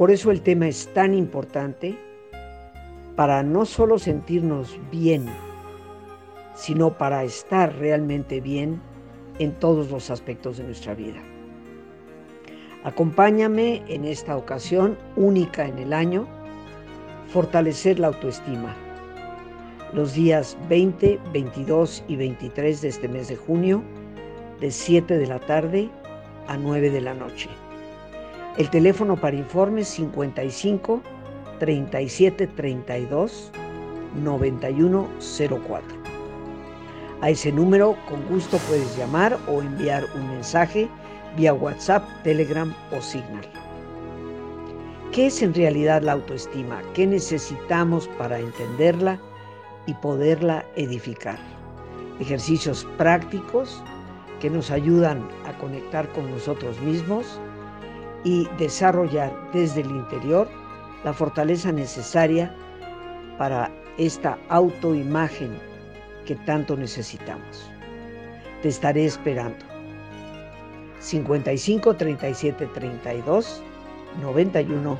Por 0.00 0.10
eso 0.10 0.30
el 0.30 0.40
tema 0.40 0.66
es 0.66 0.88
tan 0.94 1.12
importante 1.12 1.94
para 3.16 3.42
no 3.42 3.66
solo 3.66 3.98
sentirnos 3.98 4.78
bien, 4.90 5.26
sino 6.54 6.96
para 6.96 7.22
estar 7.22 7.76
realmente 7.76 8.40
bien 8.40 8.80
en 9.38 9.52
todos 9.52 9.90
los 9.90 10.08
aspectos 10.08 10.56
de 10.56 10.64
nuestra 10.64 10.94
vida. 10.94 11.20
Acompáñame 12.82 13.82
en 13.88 14.06
esta 14.06 14.38
ocasión 14.38 14.96
única 15.16 15.66
en 15.66 15.78
el 15.78 15.92
año, 15.92 16.26
fortalecer 17.28 17.98
la 17.98 18.06
autoestima. 18.06 18.74
Los 19.92 20.14
días 20.14 20.56
20, 20.70 21.20
22 21.34 22.04
y 22.08 22.16
23 22.16 22.80
de 22.80 22.88
este 22.88 23.06
mes 23.06 23.28
de 23.28 23.36
junio 23.36 23.82
de 24.62 24.70
7 24.70 25.18
de 25.18 25.26
la 25.26 25.40
tarde 25.40 25.90
a 26.46 26.56
9 26.56 26.88
de 26.88 27.02
la 27.02 27.12
noche. 27.12 27.50
El 28.58 28.68
teléfono 28.68 29.16
para 29.16 29.36
informes 29.36 29.86
55 29.88 31.00
37 31.60 32.46
32 32.48 33.52
91 34.22 35.08
04. 35.20 36.00
A 37.20 37.30
ese 37.30 37.52
número 37.52 37.96
con 38.08 38.26
gusto 38.26 38.58
puedes 38.68 38.96
llamar 38.96 39.38
o 39.46 39.62
enviar 39.62 40.04
un 40.16 40.28
mensaje 40.30 40.88
vía 41.36 41.54
WhatsApp, 41.54 42.04
Telegram 42.24 42.74
o 42.90 43.00
Signal. 43.00 43.46
¿Qué 45.12 45.26
es 45.26 45.42
en 45.42 45.54
realidad 45.54 46.02
la 46.02 46.12
autoestima? 46.12 46.82
¿Qué 46.92 47.06
necesitamos 47.06 48.08
para 48.18 48.40
entenderla 48.40 49.20
y 49.86 49.94
poderla 49.94 50.64
edificar? 50.74 51.38
Ejercicios 52.18 52.86
prácticos 52.98 53.80
que 54.40 54.50
nos 54.50 54.72
ayudan 54.72 55.28
a 55.46 55.56
conectar 55.58 56.08
con 56.08 56.28
nosotros 56.30 56.80
mismos 56.80 57.40
y 58.24 58.48
desarrollar 58.58 59.32
desde 59.52 59.80
el 59.80 59.90
interior 59.90 60.48
la 61.04 61.12
fortaleza 61.12 61.72
necesaria 61.72 62.54
para 63.38 63.70
esta 63.96 64.38
autoimagen 64.48 65.58
que 66.26 66.36
tanto 66.36 66.76
necesitamos. 66.76 67.70
Te 68.62 68.68
estaré 68.68 69.06
esperando. 69.06 69.64
55 71.00 71.96
37 71.96 72.66
32 72.66 73.62
91 74.20 74.98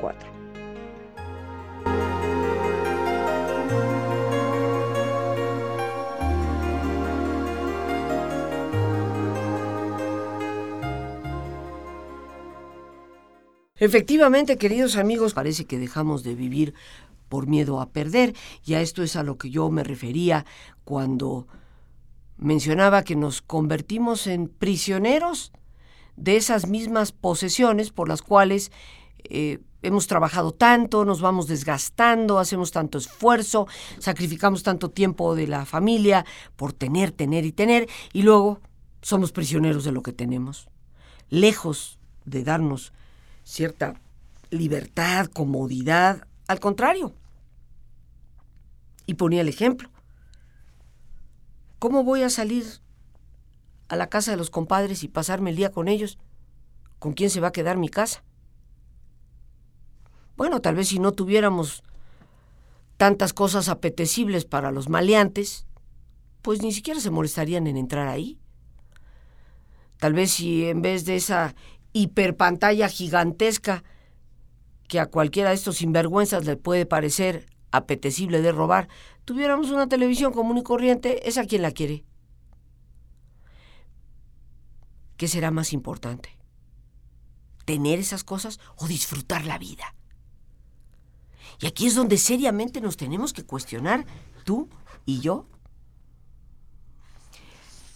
04. 0.00 0.37
Efectivamente, 13.80 14.58
queridos 14.58 14.96
amigos, 14.96 15.34
parece 15.34 15.64
que 15.64 15.78
dejamos 15.78 16.24
de 16.24 16.34
vivir 16.34 16.74
por 17.28 17.46
miedo 17.46 17.80
a 17.80 17.90
perder, 17.90 18.34
y 18.64 18.74
a 18.74 18.80
esto 18.80 19.02
es 19.02 19.14
a 19.14 19.22
lo 19.22 19.38
que 19.38 19.50
yo 19.50 19.70
me 19.70 19.84
refería 19.84 20.44
cuando 20.84 21.46
mencionaba 22.38 23.04
que 23.04 23.14
nos 23.14 23.42
convertimos 23.42 24.26
en 24.26 24.48
prisioneros 24.48 25.52
de 26.16 26.36
esas 26.36 26.66
mismas 26.66 27.12
posesiones 27.12 27.90
por 27.90 28.08
las 28.08 28.22
cuales 28.22 28.72
eh, 29.24 29.60
hemos 29.82 30.08
trabajado 30.08 30.52
tanto, 30.52 31.04
nos 31.04 31.20
vamos 31.20 31.46
desgastando, 31.46 32.38
hacemos 32.38 32.72
tanto 32.72 32.98
esfuerzo, 32.98 33.68
sacrificamos 33.98 34.64
tanto 34.64 34.90
tiempo 34.90 35.36
de 35.36 35.46
la 35.46 35.66
familia 35.66 36.24
por 36.56 36.72
tener, 36.72 37.12
tener 37.12 37.44
y 37.44 37.52
tener, 37.52 37.88
y 38.12 38.22
luego 38.22 38.60
somos 39.02 39.30
prisioneros 39.30 39.84
de 39.84 39.92
lo 39.92 40.02
que 40.02 40.12
tenemos. 40.12 40.68
Lejos 41.28 41.98
de 42.24 42.42
darnos 42.42 42.92
cierta 43.48 43.94
libertad, 44.50 45.26
comodidad, 45.26 46.26
al 46.46 46.60
contrario. 46.60 47.14
Y 49.06 49.14
ponía 49.14 49.40
el 49.40 49.48
ejemplo. 49.48 49.90
¿Cómo 51.78 52.04
voy 52.04 52.22
a 52.22 52.30
salir 52.30 52.66
a 53.88 53.96
la 53.96 54.10
casa 54.10 54.32
de 54.32 54.36
los 54.36 54.50
compadres 54.50 55.02
y 55.02 55.08
pasarme 55.08 55.50
el 55.50 55.56
día 55.56 55.72
con 55.72 55.88
ellos? 55.88 56.18
¿Con 56.98 57.14
quién 57.14 57.30
se 57.30 57.40
va 57.40 57.48
a 57.48 57.52
quedar 57.52 57.78
mi 57.78 57.88
casa? 57.88 58.22
Bueno, 60.36 60.60
tal 60.60 60.74
vez 60.74 60.88
si 60.88 60.98
no 60.98 61.12
tuviéramos 61.12 61.82
tantas 62.98 63.32
cosas 63.32 63.70
apetecibles 63.70 64.44
para 64.44 64.70
los 64.72 64.90
maleantes, 64.90 65.66
pues 66.42 66.60
ni 66.60 66.72
siquiera 66.72 67.00
se 67.00 67.10
molestarían 67.10 67.66
en 67.66 67.78
entrar 67.78 68.08
ahí. 68.08 68.38
Tal 69.96 70.12
vez 70.12 70.32
si 70.32 70.66
en 70.66 70.82
vez 70.82 71.06
de 71.06 71.16
esa 71.16 71.54
hiperpantalla 72.02 72.88
gigantesca 72.88 73.82
que 74.86 75.00
a 75.00 75.06
cualquiera 75.06 75.50
de 75.50 75.56
estos 75.56 75.78
sinvergüenzas 75.78 76.46
le 76.46 76.56
puede 76.56 76.86
parecer 76.86 77.46
apetecible 77.70 78.40
de 78.40 78.52
robar, 78.52 78.88
tuviéramos 79.24 79.70
una 79.70 79.88
televisión 79.88 80.32
común 80.32 80.58
y 80.58 80.62
corriente, 80.62 81.28
¿es 81.28 81.38
a 81.38 81.44
quien 81.44 81.62
la 81.62 81.72
quiere? 81.72 82.04
¿Qué 85.16 85.28
será 85.28 85.50
más 85.50 85.72
importante? 85.72 86.38
¿Tener 87.64 87.98
esas 87.98 88.24
cosas 88.24 88.60
o 88.76 88.86
disfrutar 88.86 89.44
la 89.44 89.58
vida? 89.58 89.94
Y 91.60 91.66
aquí 91.66 91.88
es 91.88 91.96
donde 91.96 92.16
seriamente 92.16 92.80
nos 92.80 92.96
tenemos 92.96 93.32
que 93.32 93.44
cuestionar, 93.44 94.06
tú 94.44 94.68
y 95.04 95.20
yo. 95.20 95.48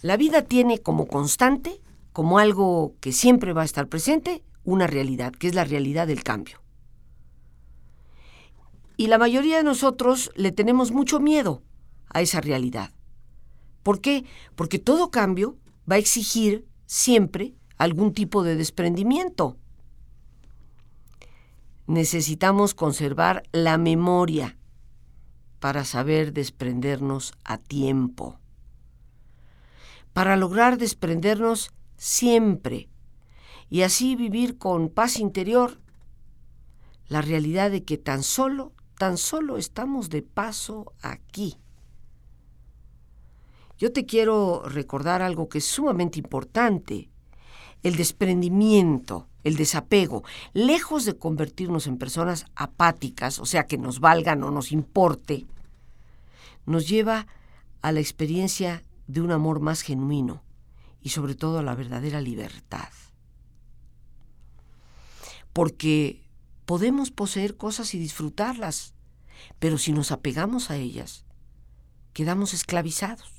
La 0.01 0.17
vida 0.17 0.41
tiene 0.41 0.79
como 0.79 1.07
constante, 1.07 1.81
como 2.13 2.39
algo 2.39 2.95
que 3.01 3.11
siempre 3.11 3.51
va 3.53 3.63
a 3.63 3.65
estar 3.65 3.87
presente, 3.87 4.43
una 4.63 4.87
realidad, 4.87 5.33
que 5.33 5.47
es 5.47 5.55
la 5.55 5.65
realidad 5.65 6.07
del 6.07 6.23
cambio. 6.23 6.61
Y 8.95 9.07
la 9.07 9.17
mayoría 9.17 9.57
de 9.57 9.63
nosotros 9.63 10.31
le 10.35 10.51
tenemos 10.51 10.91
mucho 10.91 11.19
miedo 11.19 11.61
a 12.09 12.21
esa 12.21 12.39
realidad. 12.39 12.91
¿Por 13.81 13.99
qué? 13.99 14.23
Porque 14.55 14.79
todo 14.79 15.11
cambio 15.11 15.57
va 15.91 15.95
a 15.95 15.99
exigir 15.99 16.65
siempre 16.85 17.55
algún 17.77 18.13
tipo 18.13 18.43
de 18.43 18.55
desprendimiento 18.55 19.57
necesitamos 21.87 22.73
conservar 22.73 23.43
la 23.51 23.77
memoria 23.77 24.57
para 25.59 25.85
saber 25.85 26.33
desprendernos 26.33 27.33
a 27.43 27.57
tiempo. 27.57 28.39
Para 30.13 30.35
lograr 30.37 30.77
desprendernos 30.77 31.71
siempre 32.03 32.89
y 33.69 33.83
así 33.83 34.17
vivir 34.17 34.57
con 34.57 34.89
paz 34.89 35.19
interior. 35.19 35.79
La 37.07 37.21
realidad 37.21 37.71
de 37.71 37.85
que 37.85 37.97
tan 37.97 38.23
solo, 38.23 38.73
tan 38.97 39.17
solo 39.17 39.57
estamos 39.57 40.09
de 40.09 40.21
paso 40.21 40.93
aquí. 41.01 41.55
Yo 43.77 43.93
te 43.93 44.05
quiero 44.05 44.63
recordar 44.65 45.21
algo 45.21 45.47
que 45.47 45.59
es 45.59 45.65
sumamente 45.65 46.19
importante, 46.19 47.09
el 47.83 47.95
desprendimiento 47.95 49.27
el 49.43 49.57
desapego, 49.57 50.23
lejos 50.53 51.03
de 51.03 51.17
convertirnos 51.17 51.85
en 51.87 51.97
personas 51.97 52.45
apáticas, 52.55 53.39
o 53.39 53.45
sea, 53.45 53.67
que 53.67 53.77
nos 53.77 53.99
valgan 53.99 54.41
o 54.43 54.51
nos 54.51 54.71
importe, 54.71 55.45
nos 56.65 56.87
lleva 56.87 57.27
a 57.81 57.91
la 57.91 57.99
experiencia 57.99 58.83
de 59.07 59.19
un 59.19 59.33
amor 59.33 59.59
más 59.59 59.81
genuino 59.81 60.42
y 61.03 61.09
sobre 61.09 61.35
todo 61.35 61.61
la 61.61 61.75
verdadera 61.75 62.21
libertad. 62.21 62.89
Porque 65.51 66.23
podemos 66.65 67.11
poseer 67.11 67.57
cosas 67.57 67.93
y 67.93 67.99
disfrutarlas, 67.99 68.93
pero 69.59 69.77
si 69.77 69.91
nos 69.91 70.11
apegamos 70.11 70.71
a 70.71 70.77
ellas, 70.77 71.25
quedamos 72.13 72.53
esclavizados. 72.53 73.31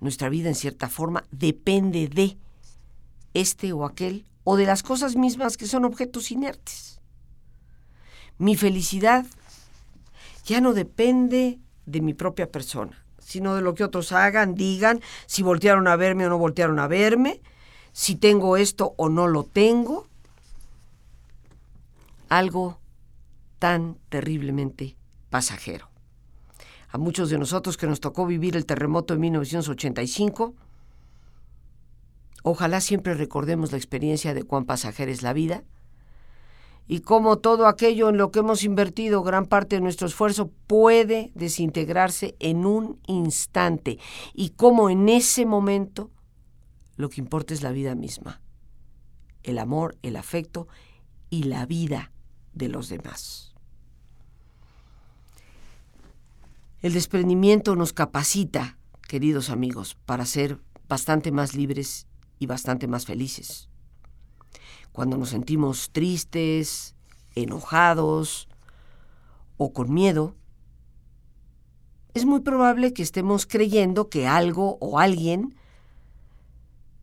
Nuestra 0.00 0.28
vida 0.28 0.48
en 0.50 0.54
cierta 0.54 0.88
forma 0.88 1.24
depende 1.30 2.08
de 2.08 2.36
este 3.32 3.72
o 3.72 3.84
aquel 3.84 4.26
o 4.44 4.56
de 4.56 4.66
las 4.66 4.82
cosas 4.82 5.16
mismas 5.16 5.56
que 5.56 5.66
son 5.66 5.84
objetos 5.84 6.30
inertes. 6.30 7.00
Mi 8.36 8.56
felicidad 8.56 9.24
ya 10.44 10.60
no 10.60 10.74
depende 10.74 11.58
de 11.86 12.00
mi 12.02 12.12
propia 12.12 12.50
persona, 12.50 13.03
sino 13.24 13.54
de 13.54 13.62
lo 13.62 13.74
que 13.74 13.84
otros 13.84 14.12
hagan, 14.12 14.54
digan, 14.54 15.00
si 15.26 15.42
voltearon 15.42 15.88
a 15.88 15.96
verme 15.96 16.26
o 16.26 16.28
no 16.28 16.38
voltearon 16.38 16.78
a 16.78 16.86
verme, 16.86 17.40
si 17.92 18.16
tengo 18.16 18.56
esto 18.56 18.94
o 18.96 19.08
no 19.08 19.26
lo 19.26 19.44
tengo. 19.44 20.06
Algo 22.28 22.78
tan 23.58 23.96
terriblemente 24.08 24.96
pasajero. 25.30 25.88
A 26.90 26.98
muchos 26.98 27.30
de 27.30 27.38
nosotros 27.38 27.76
que 27.76 27.86
nos 27.86 28.00
tocó 28.00 28.26
vivir 28.26 28.56
el 28.56 28.66
terremoto 28.66 29.14
de 29.14 29.20
1985, 29.20 30.54
Ojalá 32.46 32.82
siempre 32.82 33.14
recordemos 33.14 33.72
la 33.72 33.78
experiencia 33.78 34.34
de 34.34 34.42
cuán 34.42 34.66
pasajera 34.66 35.10
es 35.10 35.22
la 35.22 35.32
vida 35.32 35.64
y 36.86 37.00
cómo 37.00 37.38
todo 37.38 37.66
aquello 37.66 38.08
en 38.08 38.18
lo 38.18 38.30
que 38.30 38.40
hemos 38.40 38.62
invertido 38.62 39.22
gran 39.22 39.46
parte 39.46 39.76
de 39.76 39.82
nuestro 39.82 40.06
esfuerzo 40.06 40.50
puede 40.66 41.32
desintegrarse 41.34 42.36
en 42.40 42.66
un 42.66 43.00
instante 43.06 43.98
y 44.34 44.50
cómo 44.50 44.90
en 44.90 45.08
ese 45.08 45.46
momento 45.46 46.10
lo 46.96 47.08
que 47.08 47.20
importa 47.20 47.54
es 47.54 47.62
la 47.62 47.72
vida 47.72 47.94
misma, 47.94 48.40
el 49.42 49.58
amor, 49.58 49.96
el 50.02 50.16
afecto 50.16 50.68
y 51.30 51.44
la 51.44 51.66
vida 51.66 52.12
de 52.52 52.68
los 52.68 52.88
demás. 52.88 53.54
El 56.80 56.92
desprendimiento 56.92 57.76
nos 57.76 57.94
capacita, 57.94 58.78
queridos 59.08 59.48
amigos, 59.48 59.96
para 60.04 60.26
ser 60.26 60.60
bastante 60.86 61.32
más 61.32 61.54
libres 61.54 62.06
y 62.38 62.46
bastante 62.46 62.86
más 62.86 63.06
felices. 63.06 63.70
Cuando 64.94 65.16
nos 65.16 65.30
sentimos 65.30 65.90
tristes, 65.90 66.94
enojados 67.34 68.48
o 69.56 69.72
con 69.72 69.92
miedo, 69.92 70.36
es 72.14 72.24
muy 72.24 72.42
probable 72.42 72.92
que 72.92 73.02
estemos 73.02 73.44
creyendo 73.44 74.08
que 74.08 74.28
algo 74.28 74.78
o 74.80 75.00
alguien 75.00 75.56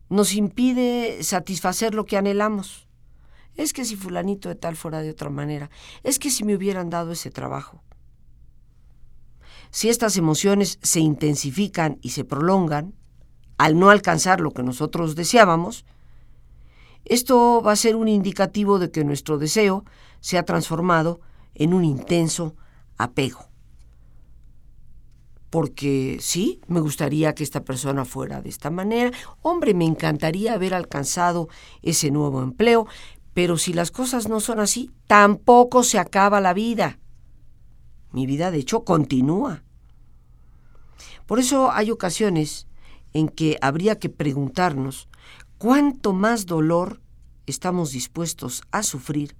nos 0.08 0.32
impide 0.32 1.22
satisfacer 1.22 1.94
lo 1.94 2.06
que 2.06 2.16
anhelamos. 2.16 2.88
Es 3.56 3.74
que 3.74 3.84
si 3.84 3.94
fulanito 3.94 4.48
de 4.48 4.54
tal 4.54 4.74
fuera 4.74 5.02
de 5.02 5.10
otra 5.10 5.28
manera, 5.28 5.68
es 6.02 6.18
que 6.18 6.30
si 6.30 6.44
me 6.44 6.56
hubieran 6.56 6.88
dado 6.88 7.12
ese 7.12 7.30
trabajo. 7.30 7.82
Si 9.70 9.90
estas 9.90 10.16
emociones 10.16 10.78
se 10.80 11.00
intensifican 11.00 11.98
y 12.00 12.08
se 12.10 12.24
prolongan, 12.24 12.94
al 13.58 13.78
no 13.78 13.90
alcanzar 13.90 14.40
lo 14.40 14.52
que 14.52 14.62
nosotros 14.62 15.14
deseábamos, 15.14 15.84
esto 17.04 17.62
va 17.62 17.72
a 17.72 17.76
ser 17.76 17.96
un 17.96 18.08
indicativo 18.08 18.78
de 18.78 18.90
que 18.90 19.04
nuestro 19.04 19.38
deseo 19.38 19.84
se 20.20 20.38
ha 20.38 20.44
transformado 20.44 21.20
en 21.54 21.74
un 21.74 21.84
intenso 21.84 22.54
apego. 22.96 23.48
Porque 25.50 26.16
sí, 26.20 26.60
me 26.66 26.80
gustaría 26.80 27.34
que 27.34 27.44
esta 27.44 27.62
persona 27.62 28.04
fuera 28.04 28.40
de 28.40 28.48
esta 28.48 28.70
manera, 28.70 29.10
hombre, 29.42 29.74
me 29.74 29.84
encantaría 29.84 30.54
haber 30.54 30.72
alcanzado 30.72 31.48
ese 31.82 32.10
nuevo 32.10 32.42
empleo, 32.42 32.86
pero 33.34 33.58
si 33.58 33.72
las 33.72 33.90
cosas 33.90 34.28
no 34.28 34.40
son 34.40 34.60
así, 34.60 34.90
tampoco 35.06 35.82
se 35.82 35.98
acaba 35.98 36.40
la 36.40 36.54
vida. 36.54 36.98
Mi 38.12 38.26
vida, 38.26 38.50
de 38.50 38.58
hecho, 38.58 38.84
continúa. 38.84 39.62
Por 41.26 41.38
eso 41.38 41.70
hay 41.70 41.90
ocasiones 41.90 42.66
en 43.12 43.28
que 43.28 43.58
habría 43.60 43.98
que 43.98 44.08
preguntarnos 44.08 45.08
cuánto 45.62 46.12
más 46.12 46.46
dolor 46.46 47.00
estamos 47.46 47.92
dispuestos 47.92 48.62
a 48.72 48.82
sufrir 48.82 49.36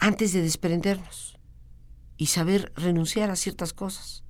antes 0.00 0.32
de 0.32 0.40
desprendernos 0.40 1.38
y 2.16 2.28
saber 2.28 2.72
renunciar 2.74 3.30
a 3.30 3.36
ciertas 3.36 3.74
cosas. 3.74 4.24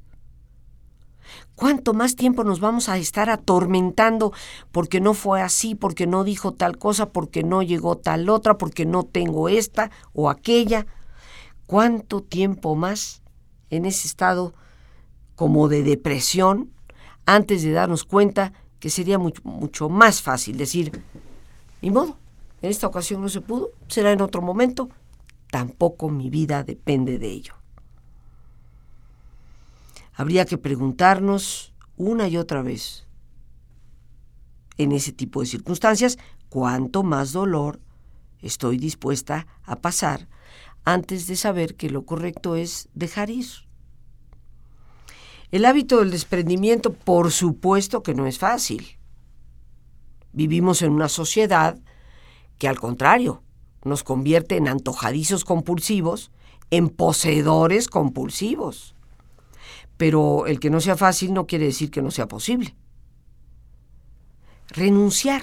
¿Cuánto 1.54 1.94
más 1.94 2.16
tiempo 2.16 2.42
nos 2.42 2.58
vamos 2.58 2.88
a 2.88 2.98
estar 2.98 3.30
atormentando 3.30 4.32
porque 4.72 5.00
no 5.00 5.14
fue 5.14 5.40
así, 5.40 5.76
porque 5.76 6.08
no 6.08 6.24
dijo 6.24 6.50
tal 6.50 6.76
cosa, 6.76 7.10
porque 7.10 7.44
no 7.44 7.62
llegó 7.62 7.96
tal 7.98 8.28
otra, 8.28 8.58
porque 8.58 8.84
no 8.84 9.04
tengo 9.04 9.48
esta 9.48 9.92
o 10.12 10.28
aquella? 10.28 10.86
¿Cuánto 11.66 12.20
tiempo 12.20 12.74
más 12.74 13.22
en 13.70 13.84
ese 13.84 14.08
estado 14.08 14.54
como 15.36 15.68
de 15.68 15.84
depresión 15.84 16.72
antes 17.26 17.62
de 17.62 17.70
darnos 17.70 18.02
cuenta 18.02 18.52
que 18.82 18.90
sería 18.90 19.16
mucho, 19.16 19.40
mucho 19.44 19.88
más 19.88 20.22
fácil 20.22 20.56
decir, 20.56 21.04
ni 21.82 21.92
modo, 21.92 22.18
en 22.62 22.68
esta 22.68 22.88
ocasión 22.88 23.22
no 23.22 23.28
se 23.28 23.40
pudo, 23.40 23.70
será 23.86 24.10
en 24.10 24.20
otro 24.20 24.42
momento, 24.42 24.88
tampoco 25.52 26.08
mi 26.08 26.30
vida 26.30 26.64
depende 26.64 27.20
de 27.20 27.28
ello. 27.28 27.54
Habría 30.14 30.46
que 30.46 30.58
preguntarnos 30.58 31.72
una 31.96 32.26
y 32.26 32.36
otra 32.36 32.60
vez, 32.62 33.06
en 34.78 34.90
ese 34.90 35.12
tipo 35.12 35.42
de 35.42 35.46
circunstancias, 35.46 36.18
cuánto 36.48 37.04
más 37.04 37.32
dolor 37.32 37.78
estoy 38.40 38.78
dispuesta 38.78 39.46
a 39.62 39.76
pasar 39.76 40.26
antes 40.84 41.28
de 41.28 41.36
saber 41.36 41.76
que 41.76 41.88
lo 41.88 42.04
correcto 42.04 42.56
es 42.56 42.88
dejar 42.94 43.30
ir. 43.30 43.46
El 45.52 45.66
hábito 45.66 45.98
del 45.98 46.10
desprendimiento, 46.10 46.94
por 46.94 47.30
supuesto 47.30 48.02
que 48.02 48.14
no 48.14 48.26
es 48.26 48.38
fácil. 48.38 48.98
Vivimos 50.32 50.80
en 50.80 50.92
una 50.92 51.10
sociedad 51.10 51.78
que 52.56 52.68
al 52.68 52.80
contrario 52.80 53.42
nos 53.84 54.02
convierte 54.02 54.56
en 54.56 54.66
antojadizos 54.66 55.44
compulsivos, 55.44 56.30
en 56.70 56.88
poseedores 56.88 57.88
compulsivos. 57.88 58.94
Pero 59.98 60.46
el 60.46 60.58
que 60.58 60.70
no 60.70 60.80
sea 60.80 60.96
fácil 60.96 61.34
no 61.34 61.46
quiere 61.46 61.66
decir 61.66 61.90
que 61.90 62.00
no 62.00 62.10
sea 62.10 62.28
posible. 62.28 62.74
Renunciar 64.68 65.42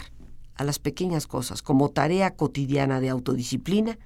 a 0.55 0.63
las 0.63 0.79
pequeñas 0.79 1.27
cosas 1.27 1.61
como 1.61 1.89
tarea 1.89 2.35
cotidiana 2.35 2.99
de 2.99 3.09
autodisciplina 3.09 3.99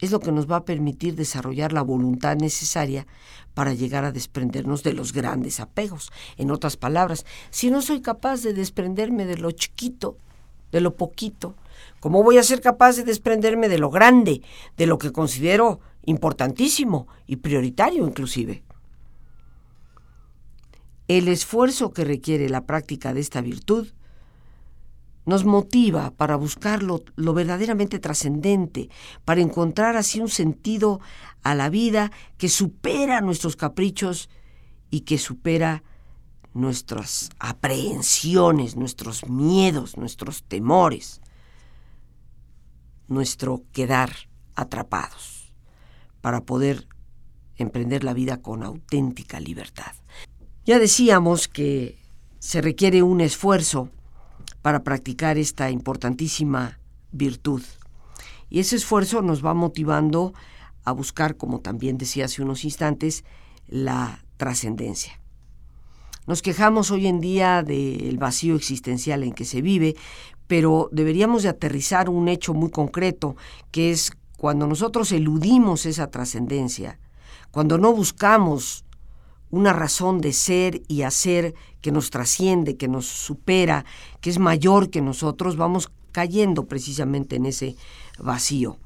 es 0.00 0.10
lo 0.10 0.20
que 0.20 0.32
nos 0.32 0.50
va 0.50 0.56
a 0.56 0.64
permitir 0.64 1.14
desarrollar 1.14 1.72
la 1.72 1.82
voluntad 1.82 2.36
necesaria 2.36 3.06
para 3.54 3.74
llegar 3.74 4.04
a 4.04 4.12
desprendernos 4.12 4.82
de 4.82 4.92
los 4.92 5.12
grandes 5.12 5.60
apegos. 5.60 6.12
En 6.36 6.50
otras 6.50 6.76
palabras, 6.76 7.26
si 7.50 7.70
no 7.70 7.82
soy 7.82 8.00
capaz 8.00 8.42
de 8.42 8.52
desprenderme 8.52 9.26
de 9.26 9.38
lo 9.38 9.50
chiquito, 9.50 10.16
de 10.70 10.80
lo 10.80 10.94
poquito, 10.96 11.56
¿cómo 12.00 12.22
voy 12.22 12.38
a 12.38 12.42
ser 12.42 12.60
capaz 12.60 12.96
de 12.96 13.04
desprenderme 13.04 13.68
de 13.68 13.78
lo 13.78 13.90
grande, 13.90 14.42
de 14.76 14.86
lo 14.86 14.98
que 14.98 15.12
considero 15.12 15.80
importantísimo 16.04 17.08
y 17.26 17.36
prioritario 17.36 18.06
inclusive? 18.06 18.62
El 21.08 21.26
esfuerzo 21.28 21.92
que 21.92 22.04
requiere 22.04 22.48
la 22.48 22.66
práctica 22.66 23.14
de 23.14 23.20
esta 23.20 23.40
virtud 23.40 23.88
nos 25.28 25.44
motiva 25.44 26.10
para 26.12 26.36
buscar 26.36 26.82
lo, 26.82 27.04
verdaderamente 27.34 27.98
trascendente, 27.98 28.88
para 29.26 29.42
encontrar 29.42 29.94
así 29.94 30.20
un 30.20 30.30
sentido 30.30 31.00
a 31.42 31.54
la 31.54 31.68
vida 31.68 32.10
que 32.38 32.48
supera 32.48 33.20
nuestros 33.20 33.54
caprichos 33.54 34.30
y 34.88 35.00
que 35.00 35.18
supera 35.18 35.82
nuestras 36.54 37.28
aprehensiones, 37.38 38.76
nuestros 38.76 39.28
miedos, 39.28 39.98
nuestros 39.98 40.44
temores, 40.44 41.20
nuestro 43.06 43.64
quedar 43.72 44.10
atrapados, 44.54 45.52
para 46.22 46.40
poder 46.40 46.88
emprender 47.56 48.02
la 48.02 48.14
vida 48.14 48.40
con 48.40 48.62
auténtica 48.62 49.40
libertad. 49.40 49.92
Ya 50.64 50.78
decíamos 50.78 51.48
que 51.48 51.98
se 52.38 52.62
requiere 52.62 53.02
un 53.02 53.20
esfuerzo 53.20 53.90
para 54.62 54.82
practicar 54.82 55.38
esta 55.38 55.70
importantísima 55.70 56.78
virtud. 57.12 57.62
Y 58.50 58.60
ese 58.60 58.76
esfuerzo 58.76 59.22
nos 59.22 59.44
va 59.44 59.54
motivando 59.54 60.32
a 60.84 60.92
buscar, 60.92 61.36
como 61.36 61.60
también 61.60 61.98
decía 61.98 62.24
hace 62.24 62.42
unos 62.42 62.64
instantes, 62.64 63.24
la 63.66 64.24
trascendencia. 64.36 65.20
Nos 66.26 66.42
quejamos 66.42 66.90
hoy 66.90 67.06
en 67.06 67.20
día 67.20 67.62
del 67.62 68.18
vacío 68.18 68.54
existencial 68.54 69.22
en 69.22 69.32
que 69.32 69.44
se 69.44 69.62
vive, 69.62 69.96
pero 70.46 70.88
deberíamos 70.92 71.42
de 71.42 71.50
aterrizar 71.50 72.08
un 72.08 72.28
hecho 72.28 72.54
muy 72.54 72.70
concreto, 72.70 73.36
que 73.70 73.90
es 73.90 74.12
cuando 74.36 74.66
nosotros 74.66 75.12
eludimos 75.12 75.86
esa 75.86 76.10
trascendencia, 76.10 76.98
cuando 77.50 77.78
no 77.78 77.92
buscamos 77.92 78.84
una 79.50 79.72
razón 79.72 80.20
de 80.20 80.32
ser 80.32 80.82
y 80.88 81.02
hacer 81.02 81.54
que 81.80 81.92
nos 81.92 82.10
trasciende, 82.10 82.76
que 82.76 82.88
nos 82.88 83.06
supera, 83.06 83.84
que 84.20 84.30
es 84.30 84.38
mayor 84.38 84.90
que 84.90 85.00
nosotros, 85.00 85.56
vamos 85.56 85.90
cayendo 86.12 86.66
precisamente 86.66 87.36
en 87.36 87.46
ese 87.46 87.76
vacío 88.18 88.78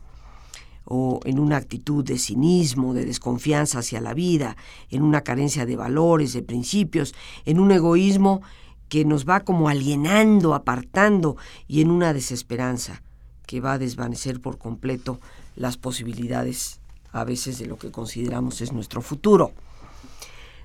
o 0.85 1.20
en 1.25 1.38
una 1.38 1.57
actitud 1.57 2.05
de 2.05 2.18
cinismo, 2.18 2.92
de 2.92 3.05
desconfianza 3.05 3.79
hacia 3.79 4.01
la 4.01 4.14
vida, 4.14 4.57
en 4.90 5.03
una 5.03 5.22
carencia 5.22 5.64
de 5.64 5.77
valores, 5.77 6.33
de 6.33 6.42
principios, 6.42 7.14
en 7.44 7.61
un 7.61 7.70
egoísmo 7.70 8.42
que 8.88 9.05
nos 9.05 9.27
va 9.27 9.40
como 9.40 9.68
alienando, 9.68 10.55
apartando 10.55 11.37
y 11.66 11.81
en 11.81 11.90
una 11.90 12.12
desesperanza 12.12 13.03
que 13.46 13.61
va 13.61 13.75
a 13.75 13.79
desvanecer 13.79 14.40
por 14.40 14.59
completo 14.59 15.18
las 15.57 15.77
posibilidades 15.77 16.81
a 17.12 17.25
veces 17.25 17.59
de 17.59 17.66
lo 17.66 17.79
que 17.79 17.90
consideramos 17.90 18.61
es 18.61 18.72
nuestro 18.72 19.03
futuro. 19.03 19.53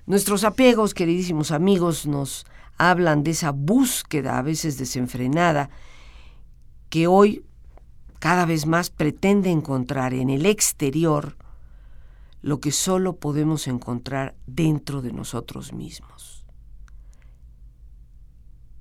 Nuestros 0.07 0.45
apegos, 0.45 0.93
queridísimos 0.93 1.51
amigos, 1.51 2.07
nos 2.07 2.45
hablan 2.77 3.23
de 3.23 3.31
esa 3.31 3.51
búsqueda 3.51 4.37
a 4.37 4.41
veces 4.41 4.77
desenfrenada 4.77 5.69
que 6.89 7.07
hoy 7.07 7.43
cada 8.19 8.45
vez 8.45 8.65
más 8.65 8.89
pretende 8.89 9.49
encontrar 9.49 10.13
en 10.13 10.29
el 10.29 10.45
exterior 10.45 11.35
lo 12.41 12.61
que 12.61 12.71
solo 12.71 13.17
podemos 13.17 13.67
encontrar 13.67 14.33
dentro 14.45 15.01
de 15.01 15.11
nosotros 15.11 15.73
mismos. 15.73 16.45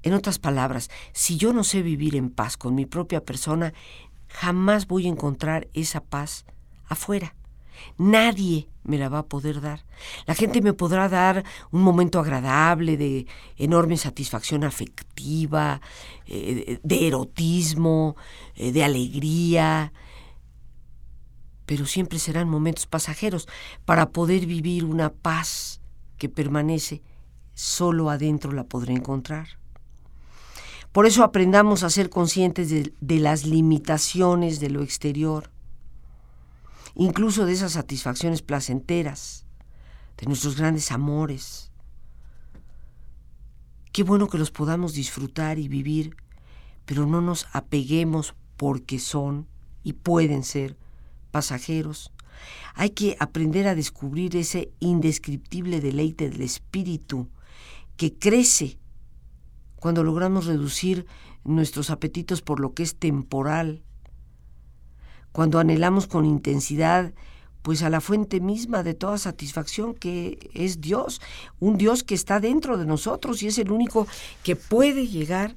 En 0.05 0.15
otras 0.15 0.39
palabras, 0.39 0.91
si 1.13 1.39
yo 1.39 1.53
no 1.53 1.65
sé 1.65 1.83
vivir 1.83 2.15
en 2.15 2.31
paz 2.31 2.57
con 2.57 2.77
mi 2.77 2.87
propia 2.87 3.25
persona, 3.25 3.75
jamás 4.29 4.87
voy 4.87 5.07
a 5.07 5.11
encontrar 5.11 5.67
esa 5.75 6.05
paz 6.05 6.45
afuera. 6.87 7.35
Nadie 7.99 8.69
me 8.87 8.99
la 8.99 9.09
va 9.09 9.19
a 9.19 9.27
poder 9.27 9.61
dar. 9.61 9.85
La 10.27 10.35
gente 10.35 10.63
me 10.63 10.73
podrá 10.73 11.09
dar 11.09 11.45
un 11.71 11.83
momento 11.83 12.21
agradable 12.21 12.97
de 12.97 13.27
enorme 13.57 13.97
satisfacción 13.97 14.65
afectiva, 14.65 15.81
eh, 16.27 16.79
de 16.83 17.07
erotismo, 17.07 18.17
eh, 18.55 18.73
de 18.73 18.85
alegría, 18.85 19.93
pero 21.67 21.85
siempre 21.87 22.19
serán 22.19 22.49
momentos 22.49 22.87
pasajeros 22.87 23.49
para 23.85 24.11
poder 24.11 24.47
vivir 24.47 24.85
una 24.85 25.13
paz 25.13 25.81
que 26.17 26.29
permanece, 26.29 27.03
solo 27.55 28.09
adentro 28.09 28.53
la 28.53 28.65
podré 28.65 28.95
encontrar. 28.95 29.49
Por 30.93 31.07
eso 31.07 31.25
aprendamos 31.25 31.83
a 31.83 31.91
ser 31.91 32.09
conscientes 32.09 32.71
de 32.71 33.19
las 33.19 33.45
limitaciones 33.45 34.61
de 34.61 34.71
lo 34.71 34.83
exterior 34.83 35.51
incluso 36.97 37.45
de 37.45 37.53
esas 37.53 37.73
satisfacciones 37.73 38.43
placenteras, 38.43 39.45
de 40.17 40.27
nuestros 40.27 40.57
grandes 40.57 40.91
amores. 40.93 41.71
Qué 43.93 44.03
bueno 44.03 44.29
que 44.29 44.39
los 44.39 44.51
podamos 44.51 44.95
disfrutar 44.95 45.59
y 45.59 45.69
vivir, 45.69 46.17
pero 46.87 47.07
no 47.07 47.21
nos 47.21 47.47
apeguemos 47.53 48.35
porque 48.57 48.99
son 48.99 49.47
y 49.83 49.93
pueden 49.93 50.43
ser 50.43 50.79
pasajeros. 51.31 52.13
Hay 52.75 52.91
que 52.91 53.17
aprender 53.21 53.69
a 53.69 53.75
descubrir 53.75 54.37
ese 54.37 54.71
indescriptible 54.81 55.81
deleite 55.81 56.31
del 56.31 56.43
espíritu 56.43 57.29
que 57.97 58.15
crece 58.15 58.79
cuando 59.77 60.03
logramos 60.03 60.47
reducir 60.47 61.07
nuestros 61.45 61.91
apetitos 61.91 62.43
por 62.43 62.61
lo 62.61 62.75
que 62.75 62.83
es 62.83 62.97
temporal 62.97 63.83
cuando 65.37 65.59
anhelamos 65.59 66.07
con 66.07 66.25
intensidad 66.25 67.13
pues 67.61 67.83
a 67.83 67.91
la 67.91 68.01
fuente 68.01 68.41
misma 68.41 68.83
de 68.83 68.95
toda 68.95 69.19
satisfacción 69.19 69.93
que 69.93 70.49
es 70.55 70.81
Dios, 70.81 71.21
un 71.61 71.77
Dios 71.77 72.03
que 72.05 72.15
está 72.15 72.41
dentro 72.41 72.79
de 72.79 72.87
nosotros 72.87 73.43
y 73.43 73.49
es 73.49 73.59
el 73.59 73.71
único 73.71 74.07
que 74.43 74.57
puede 74.57 75.07
llegar 75.07 75.55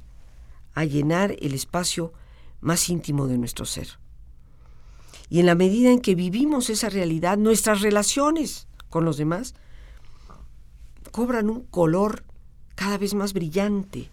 a 0.73 0.83
llenar 0.83 1.33
el 1.39 1.53
espacio 1.53 2.11
más 2.59 2.89
íntimo 2.89 3.27
de 3.27 3.37
nuestro 3.37 3.63
ser. 3.63 3.87
Y 5.29 5.39
en 5.39 5.45
la 5.45 5.55
medida 5.55 5.91
en 5.91 6.01
que 6.01 6.13
vivimos 6.13 6.69
esa 6.69 6.89
realidad, 6.89 7.37
nuestras 7.37 7.79
relaciones 7.79 8.67
con 8.89 9.05
los 9.05 9.15
demás 9.15 9.55
cobran 11.11 11.49
un 11.49 11.61
color 11.61 12.25
cada 12.75 12.97
vez 12.97 13.13
más 13.13 13.31
brillante. 13.31 14.09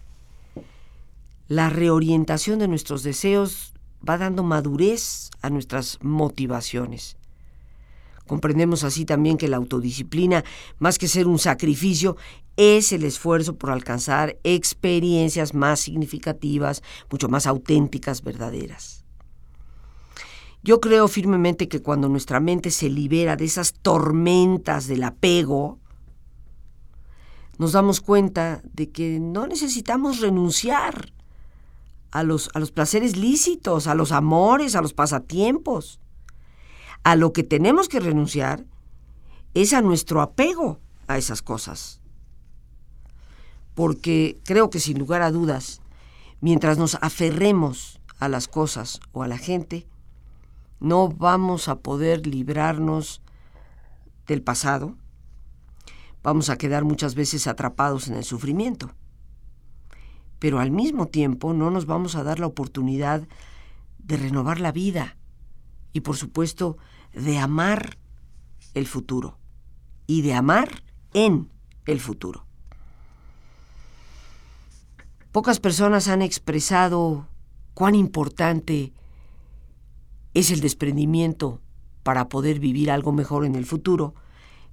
La 1.49 1.69
reorientación 1.69 2.57
de 2.57 2.69
nuestros 2.69 3.03
deseos 3.03 3.73
va 4.07 4.17
dando 4.17 4.43
madurez 4.43 5.29
a 5.41 5.49
nuestras 5.49 5.99
motivaciones. 6.01 7.17
Comprendemos 8.27 8.83
así 8.83 9.05
también 9.05 9.37
que 9.37 9.47
la 9.47 9.57
autodisciplina, 9.57 10.43
más 10.79 10.97
que 10.97 11.07
ser 11.07 11.27
un 11.27 11.39
sacrificio, 11.39 12.17
es 12.57 12.91
el 12.91 13.05
esfuerzo 13.05 13.55
por 13.55 13.71
alcanzar 13.71 14.37
experiencias 14.43 15.53
más 15.53 15.79
significativas, 15.79 16.83
mucho 17.09 17.29
más 17.29 17.47
auténticas, 17.47 18.23
verdaderas. 18.23 19.05
Yo 20.63 20.81
creo 20.81 21.07
firmemente 21.07 21.69
que 21.69 21.81
cuando 21.81 22.09
nuestra 22.09 22.39
mente 22.39 22.71
se 22.71 22.89
libera 22.89 23.37
de 23.37 23.45
esas 23.45 23.73
tormentas 23.73 24.87
del 24.87 25.03
apego, 25.03 25.79
nos 27.57 27.71
damos 27.71 28.01
cuenta 28.01 28.61
de 28.73 28.89
que 28.89 29.19
no 29.19 29.47
necesitamos 29.47 30.19
renunciar 30.19 31.13
a 32.17 32.23
los, 32.23 32.49
a 32.55 32.59
los 32.59 32.71
placeres 32.71 33.15
lícitos, 33.15 33.85
a 33.85 33.93
los 33.93 34.11
amores, 34.11 34.75
a 34.75 34.81
los 34.81 34.93
pasatiempos. 34.93 35.99
A 37.03 37.15
lo 37.15 37.31
que 37.31 37.43
tenemos 37.43 37.89
que 37.89 37.99
renunciar 37.99 38.65
es 39.53 39.71
a 39.71 39.81
nuestro 39.81 40.21
apego 40.23 40.79
a 41.05 41.19
esas 41.19 41.43
cosas. 41.43 42.01
Porque 43.75 44.39
creo 44.45 44.71
que 44.71 44.79
sin 44.79 44.97
lugar 44.97 45.21
a 45.21 45.29
dudas, 45.29 45.79
mientras 46.41 46.79
nos 46.79 46.95
aferremos 47.01 48.01
a 48.17 48.29
las 48.29 48.47
cosas 48.47 48.99
o 49.11 49.21
a 49.21 49.27
la 49.27 49.37
gente, 49.37 49.85
no 50.79 51.09
vamos 51.09 51.67
a 51.67 51.81
poder 51.81 52.25
librarnos 52.25 53.21
del 54.25 54.41
pasado, 54.41 54.95
vamos 56.23 56.49
a 56.49 56.57
quedar 56.57 56.83
muchas 56.83 57.13
veces 57.13 57.45
atrapados 57.45 58.07
en 58.07 58.15
el 58.15 58.23
sufrimiento. 58.23 58.91
Pero 60.39 60.59
al 60.59 60.71
mismo 60.71 61.07
tiempo 61.07 61.53
no 61.53 61.71
nos 61.71 61.85
vamos 61.85 62.15
a 62.15 62.23
dar 62.23 62.39
la 62.39 62.47
oportunidad 62.47 63.27
de 63.97 64.17
renovar 64.17 64.59
la 64.59 64.71
vida 64.71 65.17
y 65.93 66.01
por 66.01 66.15
supuesto 66.15 66.77
de 67.13 67.37
amar 67.37 67.97
el 68.73 68.87
futuro 68.87 69.37
y 70.05 70.21
de 70.21 70.33
amar 70.33 70.83
en 71.13 71.49
el 71.85 71.99
futuro. 71.99 72.45
Pocas 75.31 75.59
personas 75.59 76.07
han 76.07 76.21
expresado 76.21 77.27
cuán 77.73 77.95
importante 77.95 78.93
es 80.33 80.51
el 80.51 80.61
desprendimiento 80.61 81.61
para 82.03 82.29
poder 82.29 82.59
vivir 82.59 82.89
algo 82.89 83.11
mejor 83.11 83.45
en 83.45 83.55
el 83.55 83.65
futuro, 83.65 84.15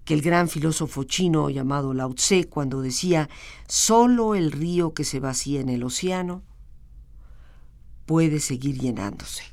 que 0.05 0.15
el 0.15 0.21
gran 0.21 0.49
filósofo 0.49 1.05
chino 1.05 1.49
llamado 1.51 1.95
Lao 1.95 2.15
Tse 2.15 2.45
cuando 2.49 2.83
decía, 2.83 3.29
solo 3.67 4.35
el 4.35 4.53
río 4.53 4.93
que 4.93 5.05
se 5.05 5.21
vacía 5.21 5.61
en 5.61 5.69
el 5.69 5.83
océano 5.83 6.43
puede 8.07 8.41
seguir 8.41 8.79
llenándose. 8.79 9.45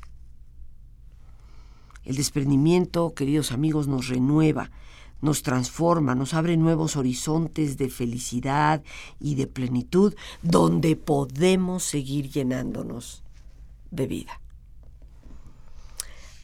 El 2.04 2.16
desprendimiento, 2.16 3.14
queridos 3.14 3.52
amigos, 3.52 3.86
nos 3.86 4.08
renueva, 4.08 4.70
nos 5.20 5.42
transforma, 5.42 6.14
nos 6.14 6.34
abre 6.34 6.56
nuevos 6.56 6.96
horizontes 6.96 7.78
de 7.78 7.88
felicidad 7.88 8.82
y 9.20 9.36
de 9.36 9.46
plenitud 9.46 10.14
donde 10.42 10.96
podemos 10.96 11.84
seguir 11.84 12.28
llenándonos 12.28 13.22
de 13.90 14.06
vida. 14.06 14.40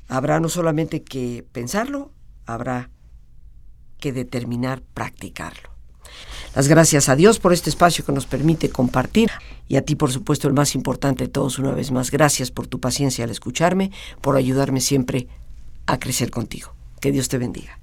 Habrá 0.06 0.40
no 0.40 0.48
solamente 0.48 1.02
que 1.02 1.44
pensarlo, 1.52 2.12
habrá 2.46 2.90
que 3.98 4.12
determinar 4.12 4.82
practicarlo. 4.94 5.70
Las 6.54 6.68
gracias 6.68 7.08
a 7.08 7.16
Dios 7.16 7.38
por 7.38 7.52
este 7.52 7.70
espacio 7.70 8.04
que 8.04 8.12
nos 8.12 8.26
permite 8.26 8.70
compartir 8.70 9.30
y 9.68 9.76
a 9.76 9.82
ti, 9.82 9.94
por 9.94 10.10
supuesto, 10.10 10.48
el 10.48 10.54
más 10.54 10.74
importante 10.74 11.24
de 11.24 11.30
todos, 11.30 11.58
una 11.58 11.72
vez 11.72 11.90
más, 11.90 12.10
gracias 12.10 12.50
por 12.50 12.66
tu 12.66 12.80
paciencia 12.80 13.24
al 13.24 13.30
escucharme, 13.30 13.92
por 14.20 14.36
ayudarme 14.36 14.80
siempre 14.80 15.28
a 15.86 15.98
crecer 15.98 16.30
contigo. 16.30 16.74
Que 17.00 17.12
Dios 17.12 17.28
te 17.28 17.38
bendiga. 17.38 17.78